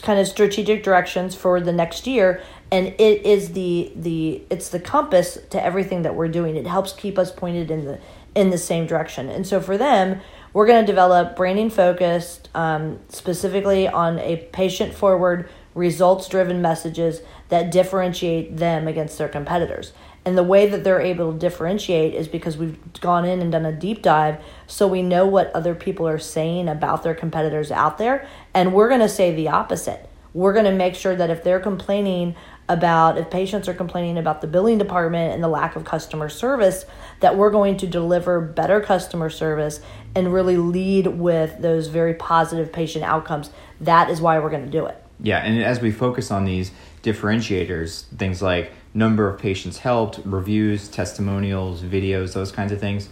kind 0.03 0.19
of 0.19 0.27
strategic 0.27 0.83
directions 0.83 1.37
for 1.37 1.61
the 1.61 1.73
next 1.73 2.09
year. 2.09 2.43
And 2.73 2.89
it 2.99 3.25
is 3.25 3.53
the 3.53 3.93
the 3.95 4.43
it's 4.51 4.71
the 4.71 4.81
compass 4.81 5.39
to 5.51 5.63
everything 5.63 6.03
that 6.03 6.17
we're 6.17 6.29
doing. 6.29 6.57
It 6.57 6.67
helps 6.67 6.93
keep 6.93 7.17
us 7.17 7.31
pointed 7.31 7.71
in 7.71 7.85
the 7.85 8.01
in 8.35 8.51
the 8.51 8.59
same 8.59 8.87
direction. 8.87 9.29
And 9.29 9.47
so 9.47 9.61
for 9.61 9.79
them 9.79 10.21
we're 10.53 10.67
going 10.67 10.85
to 10.85 10.87
develop 10.87 11.37
branding 11.37 11.69
focused 11.71 12.49
um, 12.55 13.01
specifically 13.09 13.89
on 13.89 14.19
a 14.21 14.37
patient 14.53 14.95
forward 14.95 15.49
results 15.75 16.29
driven 16.29 16.63
messages 16.63 17.21
that 17.49 17.71
differentiate 17.73 18.57
them 18.57 18.87
against 18.87 19.19
their 19.19 19.29
competitors 19.29 19.93
and 20.25 20.39
the 20.39 20.43
way 20.43 20.67
that 20.69 20.85
they're 20.85 21.01
able 21.01 21.33
to 21.33 21.39
differentiate 21.39 22.15
is 22.15 22.29
because 22.29 22.57
we've 22.57 22.79
gone 23.01 23.25
in 23.25 23.43
and 23.43 23.53
done 23.53 23.67
a 23.67 23.73
deep 23.73 24.01
dive 24.03 24.43
so 24.67 24.89
we 24.89 25.03
know 25.03 25.27
what 25.27 25.53
other 25.53 25.75
people 25.75 26.09
are 26.09 26.19
saying 26.19 26.69
about 26.69 27.03
their 27.03 27.15
competitors 27.15 27.71
out 27.71 27.99
there. 27.99 28.27
And 28.55 28.73
we're 28.73 28.89
going 28.89 29.01
to 29.01 29.09
say 29.09 29.35
the 29.35 29.49
opposite. 29.49 30.09
We're 30.33 30.55
going 30.55 30.65
to 30.65 30.73
make 30.73 30.95
sure 30.95 31.15
that 31.15 31.31
if 31.31 31.45
they're 31.45 31.61
complaining 31.61 32.35
about, 32.69 33.19
if 33.19 33.31
patients 33.31 33.69
are 33.69 33.75
complaining 33.75 34.17
about 34.17 34.41
the 34.41 34.47
billing 34.47 34.79
department 34.79 35.35
and 35.35 35.45
the 35.45 35.49
lack 35.49 35.77
of 35.77 35.85
customer 35.85 36.31
service, 36.31 36.87
that 37.21 37.37
we're 37.37 37.51
going 37.51 37.77
to 37.77 37.87
deliver 37.87 38.41
better 38.41 38.81
customer 38.81 39.29
service 39.29 39.81
and 40.15 40.33
really 40.33 40.57
lead 40.57 41.07
with 41.07 41.61
those 41.61 41.89
very 41.89 42.15
positive 42.15 42.73
patient 42.73 43.05
outcomes. 43.05 43.51
That 43.81 44.09
is 44.09 44.21
why 44.21 44.39
we're 44.39 44.51
going 44.51 44.65
to 44.65 44.71
do 44.71 44.87
it. 44.87 45.01
Yeah, 45.21 45.39
and 45.39 45.63
as 45.63 45.81
we 45.81 45.93
focus 45.93 46.31
on 46.31 46.47
these 46.47 46.73
differentiators, 47.03 48.05
things 48.17 48.43
like 48.43 48.73
number 48.95 49.29
of 49.29 49.41
patients 49.41 49.79
helped, 49.79 50.21
reviews, 50.25 50.89
testimonials, 50.89 51.83
videos, 51.83 52.33
those 52.33 52.53
kinds 52.53 52.71
of 52.71 52.79
things, 52.81 53.09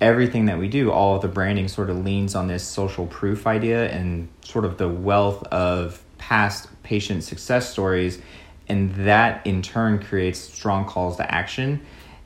everything 0.00 0.46
that 0.46 0.58
we 0.58 0.68
do, 0.68 0.92
all 0.92 1.16
of 1.16 1.22
the 1.22 1.28
branding 1.28 1.66
sort 1.66 1.90
of 1.90 2.04
leans 2.04 2.34
on 2.36 2.46
this 2.46 2.62
social 2.62 3.06
proof 3.06 3.46
idea 3.46 3.90
and 3.90 4.28
sort 4.44 4.64
of 4.64 4.78
the 4.78 4.88
wealth 4.88 5.42
of 5.48 6.02
past 6.18 6.68
patient 6.84 7.24
success 7.24 7.70
stories. 7.70 8.20
And 8.68 8.94
that 9.06 9.46
in 9.46 9.60
turn 9.60 9.98
creates 10.02 10.38
strong 10.38 10.86
calls 10.86 11.16
to 11.16 11.34
action. 11.34 11.80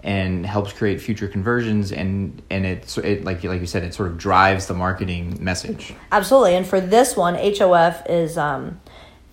and 0.05 0.47
helps 0.47 0.73
create 0.73 1.01
future 1.01 1.27
conversions 1.27 1.91
and 1.91 2.41
and 2.51 2.65
it, 2.65 2.99
it 2.99 3.25
like 3.25 3.43
like 3.43 3.61
you 3.61 3.67
said 3.67 3.83
it 3.83 3.93
sort 3.93 4.09
of 4.09 4.17
drives 4.17 4.67
the 4.67 4.75
marketing 4.75 5.37
message 5.43 5.93
absolutely 6.13 6.55
and 6.55 6.65
for 6.65 6.81
this 6.81 7.17
one 7.17 7.35
hof 7.35 8.01
is 8.09 8.39
um, 8.39 8.81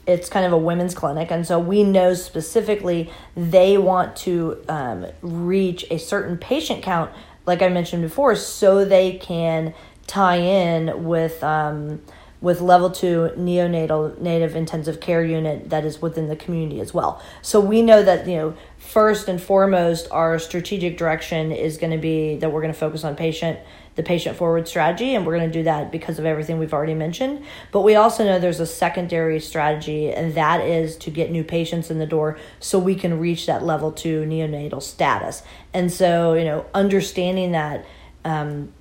it's 0.08 0.30
kind 0.30 0.46
of 0.46 0.52
a 0.52 0.58
women's 0.58 0.94
clinic 0.94 1.32
and 1.32 1.46
so 1.46 1.60
we 1.60 1.84
know 1.84 2.14
specifically 2.14 3.10
they 3.36 3.78
want 3.78 4.16
to 4.16 4.64
um, 4.70 5.06
reach 5.22 5.86
a 5.90 5.98
certain 5.98 6.38
patient 6.38 6.84
count 6.84 7.12
like 7.46 7.62
i 7.62 7.68
mentioned 7.68 8.02
before 8.02 8.36
so 8.36 8.86
they 8.86 9.14
can 9.18 9.74
tie 10.08 10.38
in 10.38 11.04
with 11.04 11.44
um, 11.44 12.02
with 12.46 12.62
level 12.62 12.92
two 12.92 13.32
neonatal 13.36 14.20
native 14.20 14.56
intensive 14.56 15.00
care 15.00 15.26
unit 15.26 15.70
that 15.72 15.84
is 15.84 16.00
within 16.00 16.28
the 16.28 16.36
community 16.36 16.80
as 16.80 16.94
well. 16.94 17.20
So 17.42 17.60
we 17.60 17.82
know 17.82 18.04
that 18.04 18.28
you 18.28 18.36
know 18.36 18.58
first 18.86 19.28
and 19.28 19.42
foremost 19.42 20.08
our 20.12 20.38
strategic 20.40 20.98
direction 20.98 21.52
is 21.52 21.78
going 21.78 21.92
to 21.92 21.98
be 21.98 22.38
that 22.38 22.52
we're 22.52 22.62
going 22.62 22.74
to 22.74 22.80
focus 22.80 23.04
on 23.04 23.16
patient 23.16 23.60
the 23.96 24.04
patient 24.04 24.36
forward 24.36 24.68
strategy 24.68 25.16
and 25.16 25.26
we're 25.26 25.38
going 25.38 25.50
to 25.50 25.58
do 25.60 25.64
that 25.64 25.90
because 25.92 26.20
of 26.20 26.26
everything 26.26 26.60
we've 26.60 26.74
already 26.74 26.94
mentioned. 26.94 27.44
But 27.72 27.82
we 27.82 27.96
also 27.96 28.26
know 28.26 28.40
there's 28.40 28.60
a 28.60 28.66
secondary 28.66 29.40
strategy 29.40 30.12
and 30.12 30.36
that 30.36 30.62
is 30.62 30.98
to 30.98 31.10
get 31.10 31.32
new 31.32 31.44
patients 31.44 31.90
in 31.90 31.98
the 31.98 32.06
door 32.06 32.38
so 32.60 32.78
we 32.78 32.96
can 32.96 33.20
reach 33.20 33.46
that 33.46 33.64
level 33.64 33.94
2 33.94 34.26
neonatal 34.26 34.84
status. 34.84 35.44
And 35.74 35.92
so 35.92 36.34
you 36.34 36.44
know 36.44 36.66
understanding 36.74 37.54
that 37.54 37.86
um, 38.26 38.74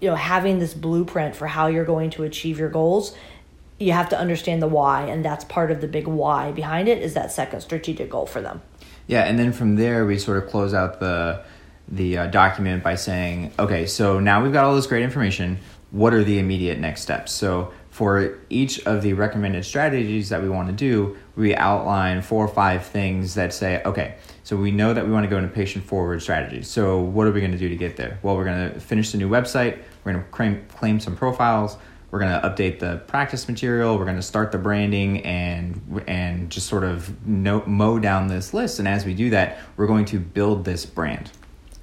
you 0.00 0.08
know 0.08 0.16
having 0.16 0.58
this 0.58 0.74
blueprint 0.74 1.36
for 1.36 1.46
how 1.46 1.66
you're 1.66 1.84
going 1.84 2.10
to 2.10 2.24
achieve 2.24 2.58
your 2.58 2.70
goals 2.70 3.14
you 3.78 3.92
have 3.92 4.10
to 4.10 4.18
understand 4.18 4.60
the 4.60 4.68
why 4.68 5.02
and 5.06 5.24
that's 5.24 5.44
part 5.44 5.70
of 5.70 5.80
the 5.80 5.88
big 5.88 6.06
why 6.06 6.52
behind 6.52 6.88
it 6.88 7.02
is 7.02 7.14
that 7.14 7.32
second 7.32 7.60
strategic 7.60 8.10
goal 8.10 8.26
for 8.26 8.40
them 8.40 8.60
yeah 9.10 9.24
and 9.24 9.36
then 9.38 9.52
from 9.52 9.74
there 9.74 10.06
we 10.06 10.16
sort 10.16 10.38
of 10.38 10.48
close 10.48 10.72
out 10.72 11.00
the 11.00 11.42
the 11.88 12.16
uh, 12.16 12.26
document 12.28 12.82
by 12.84 12.94
saying 12.94 13.52
okay 13.58 13.84
so 13.84 14.20
now 14.20 14.42
we've 14.42 14.52
got 14.52 14.64
all 14.64 14.76
this 14.76 14.86
great 14.86 15.02
information. 15.02 15.58
What 15.90 16.14
are 16.14 16.22
the 16.22 16.38
immediate 16.38 16.78
next 16.78 17.02
steps? 17.02 17.32
So 17.32 17.72
for 17.90 18.38
each 18.48 18.78
of 18.86 19.02
the 19.02 19.12
recommended 19.14 19.64
strategies 19.64 20.28
that 20.28 20.40
we 20.40 20.48
want 20.48 20.68
to 20.68 20.74
do 20.74 21.16
we 21.34 21.56
outline 21.56 22.22
four 22.22 22.44
or 22.44 22.48
five 22.48 22.86
things 22.86 23.34
that 23.34 23.52
say 23.52 23.82
okay 23.84 24.14
so 24.44 24.56
we 24.56 24.70
know 24.70 24.94
that 24.94 25.04
we 25.04 25.10
want 25.10 25.24
to 25.24 25.28
go 25.28 25.36
into 25.36 25.48
patient 25.48 25.84
forward 25.84 26.22
strategy 26.22 26.62
so 26.62 27.00
what 27.00 27.26
are 27.26 27.32
we 27.32 27.40
going 27.40 27.50
to 27.50 27.58
do 27.58 27.68
to 27.68 27.76
get 27.76 27.96
there? 27.96 28.20
Well 28.22 28.36
we're 28.36 28.44
going 28.44 28.72
to 28.72 28.78
finish 28.78 29.10
the 29.10 29.18
new 29.18 29.28
website. 29.28 29.82
We're 30.04 30.12
going 30.12 30.24
to 30.24 30.30
claim, 30.30 30.64
claim 30.68 31.00
some 31.00 31.16
profiles. 31.16 31.76
We're 32.10 32.18
going 32.18 32.40
to 32.40 32.48
update 32.48 32.80
the 32.80 32.96
practice 33.06 33.46
material. 33.48 33.96
We're 33.96 34.04
going 34.04 34.16
to 34.16 34.22
start 34.22 34.50
the 34.52 34.58
branding 34.58 35.24
and 35.24 36.02
and 36.06 36.50
just 36.50 36.66
sort 36.66 36.84
of 36.84 37.26
no, 37.26 37.64
mow 37.66 37.98
down 37.98 38.26
this 38.26 38.52
list. 38.52 38.78
And 38.78 38.88
as 38.88 39.04
we 39.04 39.14
do 39.14 39.30
that, 39.30 39.58
we're 39.76 39.86
going 39.86 40.06
to 40.06 40.18
build 40.18 40.64
this 40.64 40.84
brand. 40.84 41.30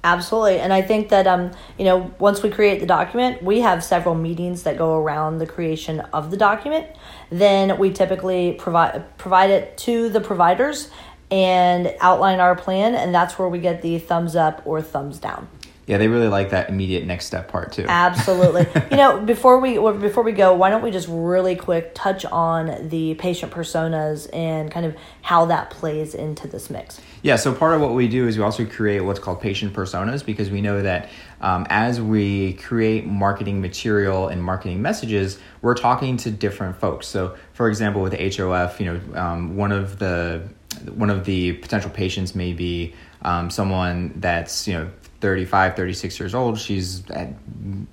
Absolutely, 0.04 0.60
and 0.60 0.72
I 0.72 0.80
think 0.80 1.08
that 1.08 1.26
um, 1.26 1.50
you 1.76 1.84
know, 1.84 2.14
once 2.18 2.42
we 2.42 2.50
create 2.50 2.80
the 2.80 2.86
document, 2.86 3.42
we 3.42 3.60
have 3.60 3.82
several 3.82 4.14
meetings 4.14 4.62
that 4.62 4.78
go 4.78 4.96
around 4.96 5.38
the 5.38 5.46
creation 5.46 6.00
of 6.12 6.30
the 6.30 6.36
document. 6.36 6.86
Then 7.30 7.78
we 7.78 7.92
typically 7.92 8.52
provide 8.52 9.18
provide 9.18 9.50
it 9.50 9.76
to 9.78 10.08
the 10.08 10.20
providers 10.20 10.90
and 11.30 11.94
outline 12.00 12.38
our 12.38 12.54
plan, 12.54 12.94
and 12.94 13.14
that's 13.14 13.38
where 13.38 13.48
we 13.48 13.58
get 13.58 13.82
the 13.82 13.98
thumbs 13.98 14.36
up 14.36 14.62
or 14.64 14.80
thumbs 14.80 15.18
down 15.18 15.48
yeah, 15.88 15.96
they 15.96 16.06
really 16.06 16.28
like 16.28 16.50
that 16.50 16.68
immediate 16.68 17.06
next 17.06 17.24
step 17.24 17.48
part 17.48 17.72
too. 17.72 17.86
Absolutely. 17.88 18.66
you 18.90 18.98
know, 18.98 19.20
before 19.20 19.58
we 19.58 19.78
before 19.98 20.22
we 20.22 20.32
go, 20.32 20.52
why 20.54 20.68
don't 20.68 20.82
we 20.82 20.90
just 20.90 21.08
really 21.10 21.56
quick 21.56 21.94
touch 21.94 22.26
on 22.26 22.90
the 22.90 23.14
patient 23.14 23.50
personas 23.50 24.28
and 24.34 24.70
kind 24.70 24.84
of 24.84 24.94
how 25.22 25.46
that 25.46 25.70
plays 25.70 26.14
into 26.14 26.46
this 26.46 26.68
mix? 26.68 27.00
Yeah. 27.22 27.36
So 27.36 27.54
part 27.54 27.74
of 27.74 27.80
what 27.80 27.94
we 27.94 28.06
do 28.06 28.28
is 28.28 28.36
we 28.36 28.44
also 28.44 28.66
create 28.66 29.00
what's 29.00 29.18
called 29.18 29.40
patient 29.40 29.72
personas 29.72 30.22
because 30.22 30.50
we 30.50 30.60
know 30.60 30.82
that 30.82 31.08
um, 31.40 31.66
as 31.70 32.02
we 32.02 32.52
create 32.52 33.06
marketing 33.06 33.62
material 33.62 34.28
and 34.28 34.44
marketing 34.44 34.82
messages, 34.82 35.38
we're 35.62 35.74
talking 35.74 36.18
to 36.18 36.30
different 36.30 36.76
folks. 36.78 37.08
So, 37.08 37.34
for 37.54 37.66
example, 37.66 38.02
with 38.02 38.12
HOF, 38.12 38.78
you 38.78 38.92
know, 38.92 39.18
um, 39.18 39.56
one 39.56 39.72
of 39.72 39.98
the 39.98 40.46
one 40.92 41.08
of 41.08 41.24
the 41.24 41.54
potential 41.54 41.90
patients 41.90 42.34
may 42.34 42.52
be 42.52 42.94
um, 43.22 43.50
someone 43.50 44.12
that's 44.16 44.68
you 44.68 44.74
know 44.74 44.90
35, 45.20 45.76
36 45.76 46.20
years 46.20 46.34
old, 46.34 46.58
she's 46.58 47.02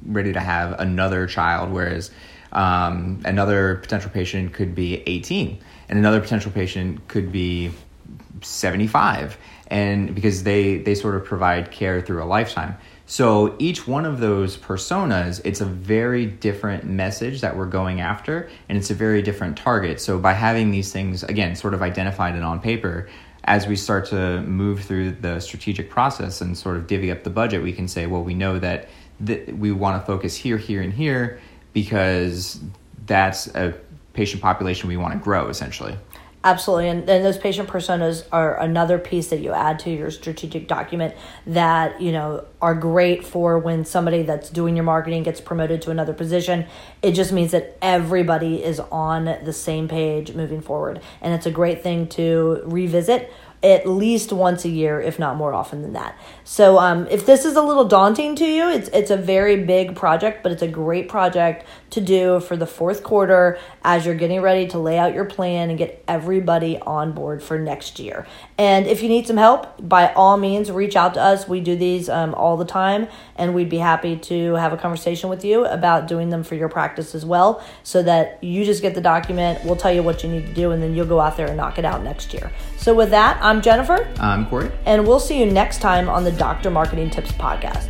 ready 0.06 0.34
to 0.34 0.40
have 0.40 0.80
another 0.80 1.26
child, 1.28 1.72
whereas 1.72 2.12
um, 2.52 3.22
another 3.26 3.76
potential 3.76 4.10
patient 4.12 4.54
could 4.54 4.76
be 4.76 5.04
18, 5.08 5.60
and 5.90 6.00
another 6.00 6.22
potential 6.22 6.52
patient 6.52 7.08
could 7.08 7.32
be 7.32 7.72
75, 8.42 9.38
and 9.68 10.14
because 10.14 10.44
they 10.44 10.78
they 10.78 10.96
sort 10.96 11.16
of 11.16 11.26
provide 11.26 11.72
care 11.72 12.02
through 12.02 12.24
a 12.24 12.26
lifetime. 12.26 12.78
So 13.08 13.56
each 13.60 13.88
one 13.88 14.06
of 14.06 14.20
those 14.20 14.58
personas, 14.58 15.40
it's 15.44 15.62
a 15.62 15.66
very 15.66 16.26
different 16.26 16.86
message 16.86 17.42
that 17.42 17.56
we're 17.56 17.68
going 17.68 18.02
after, 18.02 18.50
and 18.68 18.78
it's 18.78 18.90
a 18.90 18.96
very 18.96 19.22
different 19.22 19.58
target. 19.58 20.02
So 20.02 20.18
by 20.18 20.34
having 20.34 20.72
these 20.72 20.92
things 20.92 21.24
again 21.24 21.56
sort 21.56 21.74
of 21.74 21.82
identified 21.82 22.36
and 22.36 22.44
on 22.44 22.60
paper, 22.60 23.08
as 23.46 23.68
we 23.68 23.76
start 23.76 24.06
to 24.08 24.42
move 24.42 24.84
through 24.84 25.12
the 25.12 25.40
strategic 25.40 25.90
process 25.90 26.42
and 26.42 26.58
sort 26.58 26.78
of 26.78 26.88
divvy 26.88 27.12
up 27.12 27.24
the 27.24 27.30
budget, 27.30 27.62
we 27.62 27.72
can 27.72 27.88
say, 27.88 28.08
well, 28.08 28.24
we 28.24 28.34
know 28.34 28.60
that 28.60 28.90
th- 29.26 29.48
we 29.50 29.72
want 29.72 30.02
to 30.02 30.06
focus 30.06 30.36
here, 30.36 30.58
here, 30.58 30.82
and 30.82 30.92
here 30.92 31.40
because 31.72 32.60
that's 33.06 33.48
a 33.56 33.76
patient 34.14 34.42
population 34.42 34.90
we 34.90 34.98
want 34.98 35.14
to 35.14 35.20
grow 35.20 35.48
essentially. 35.48 35.96
Absolutely. 36.46 36.90
And, 36.90 37.08
those 37.08 37.40
patient 37.40 37.68
personas 37.68 38.24
are 38.32 38.60
another 38.60 39.00
piece 39.00 39.30
that 39.30 39.40
you 39.40 39.52
add 39.52 39.80
to 39.80 39.90
your 39.90 40.12
strategic 40.12 40.68
document 40.68 41.16
that, 41.48 42.00
you 42.00 42.12
know, 42.12 42.46
are 42.62 42.76
great 42.76 43.26
for 43.26 43.58
when 43.58 43.84
somebody 43.84 44.22
that's 44.22 44.52
doing 44.52 44.76
your 44.76 44.86
marketing 44.86 45.24
gets 45.24 45.42
promoted 45.42 45.82
to 45.82 45.90
another 45.90 46.14
position. 46.14 46.68
It 47.02 47.14
just 47.14 47.32
means 47.32 47.50
that 47.52 47.76
everybody 47.82 48.64
is 48.64 48.80
on 48.80 49.26
the 49.26 49.54
same 49.54 49.88
page 49.88 50.36
moving 50.36 50.62
forward. 50.62 51.02
And 51.20 51.34
it's 51.34 51.48
a 51.48 51.52
great 51.52 51.82
thing 51.82 52.08
to 52.10 52.62
revisit 52.66 53.34
at 53.66 53.88
least 53.88 54.32
once 54.32 54.64
a 54.64 54.70
year, 54.70 55.02
if 55.02 55.18
not 55.18 55.36
more 55.36 55.52
often 55.52 55.82
than 55.82 55.94
that. 55.94 56.16
So, 56.44 56.78
um, 56.78 57.08
if 57.10 57.26
this 57.26 57.46
is 57.46 57.56
a 57.56 57.62
little 57.64 57.86
daunting 57.86 58.36
to 58.36 58.46
you, 58.46 58.70
it's 58.70 58.90
it's 58.90 59.10
a 59.10 59.18
very 59.18 59.64
big 59.64 59.96
project, 59.96 60.44
but 60.44 60.52
it's 60.52 60.62
a 60.62 60.68
great 60.68 61.10
project 61.10 61.66
to 61.90 62.00
do 62.00 62.40
for 62.42 62.56
the 62.56 62.68
fourth 62.68 63.04
quarter 63.04 63.58
as 63.84 64.06
you're 64.06 64.16
getting 64.16 64.42
ready 64.42 64.68
to 64.68 64.78
lay 64.78 65.00
out 65.00 65.16
your 65.16 65.26
plan 65.26 65.70
and 65.70 65.80
get 65.80 66.04
everybody 66.08 66.78
on 66.80 67.14
board 67.14 67.42
for 67.42 67.58
next 67.58 68.00
year. 68.00 68.28
And 68.58 68.86
if 68.86 69.02
you 69.02 69.10
need 69.10 69.26
some 69.26 69.38
help, 69.38 69.68
by 69.80 70.14
all 70.14 70.38
means, 70.38 70.70
reach 70.70 70.96
out 70.96 71.16
to 71.16 71.22
us. 71.22 71.48
We 71.48 71.60
do 71.60 71.76
these 71.76 72.08
um, 72.08 72.36
all 72.36 72.58
the 72.58 72.66
time, 72.66 73.08
and 73.36 73.56
we'd 73.56 73.70
be 73.70 73.78
happy 73.78 74.16
to 74.18 74.54
have 74.56 74.74
a 74.74 74.78
conversation 74.78 75.30
with 75.30 75.44
you 75.44 75.66
about 75.66 76.08
doing 76.08 76.30
them 76.30 76.44
for 76.44 76.54
your 76.54 76.70
practice 76.70 77.16
as 77.16 77.26
well, 77.26 77.64
so 77.82 78.04
that 78.04 78.44
you 78.44 78.64
just 78.64 78.84
get 78.84 78.94
the 78.94 79.02
document. 79.02 79.64
We'll 79.66 79.76
tell 79.76 79.92
you 79.92 80.04
what 80.04 80.24
you 80.24 80.30
need 80.30 80.46
to 80.46 80.54
do, 80.54 80.72
and 80.72 80.84
then 80.84 80.94
you'll 80.94 81.08
go 81.08 81.20
out 81.20 81.36
there 81.36 81.48
and 81.48 81.58
knock 81.58 81.80
it 81.80 81.86
out 81.86 82.04
next 82.04 82.34
year. 82.34 82.52
So, 82.78 82.94
with 82.94 83.10
that, 83.10 83.40
I'm 83.42 83.55
Jennifer. 83.62 84.08
I'm 84.20 84.46
Corey. 84.48 84.72
And 84.86 85.08
we'll 85.08 85.20
see 85.20 85.40
you 85.40 85.46
next 85.46 85.80
time 85.80 86.10
on 86.10 86.24
the 86.24 86.32
Dr. 86.32 86.70
Marketing 86.70 87.10
Tips 87.10 87.32
Podcast. 87.32 87.90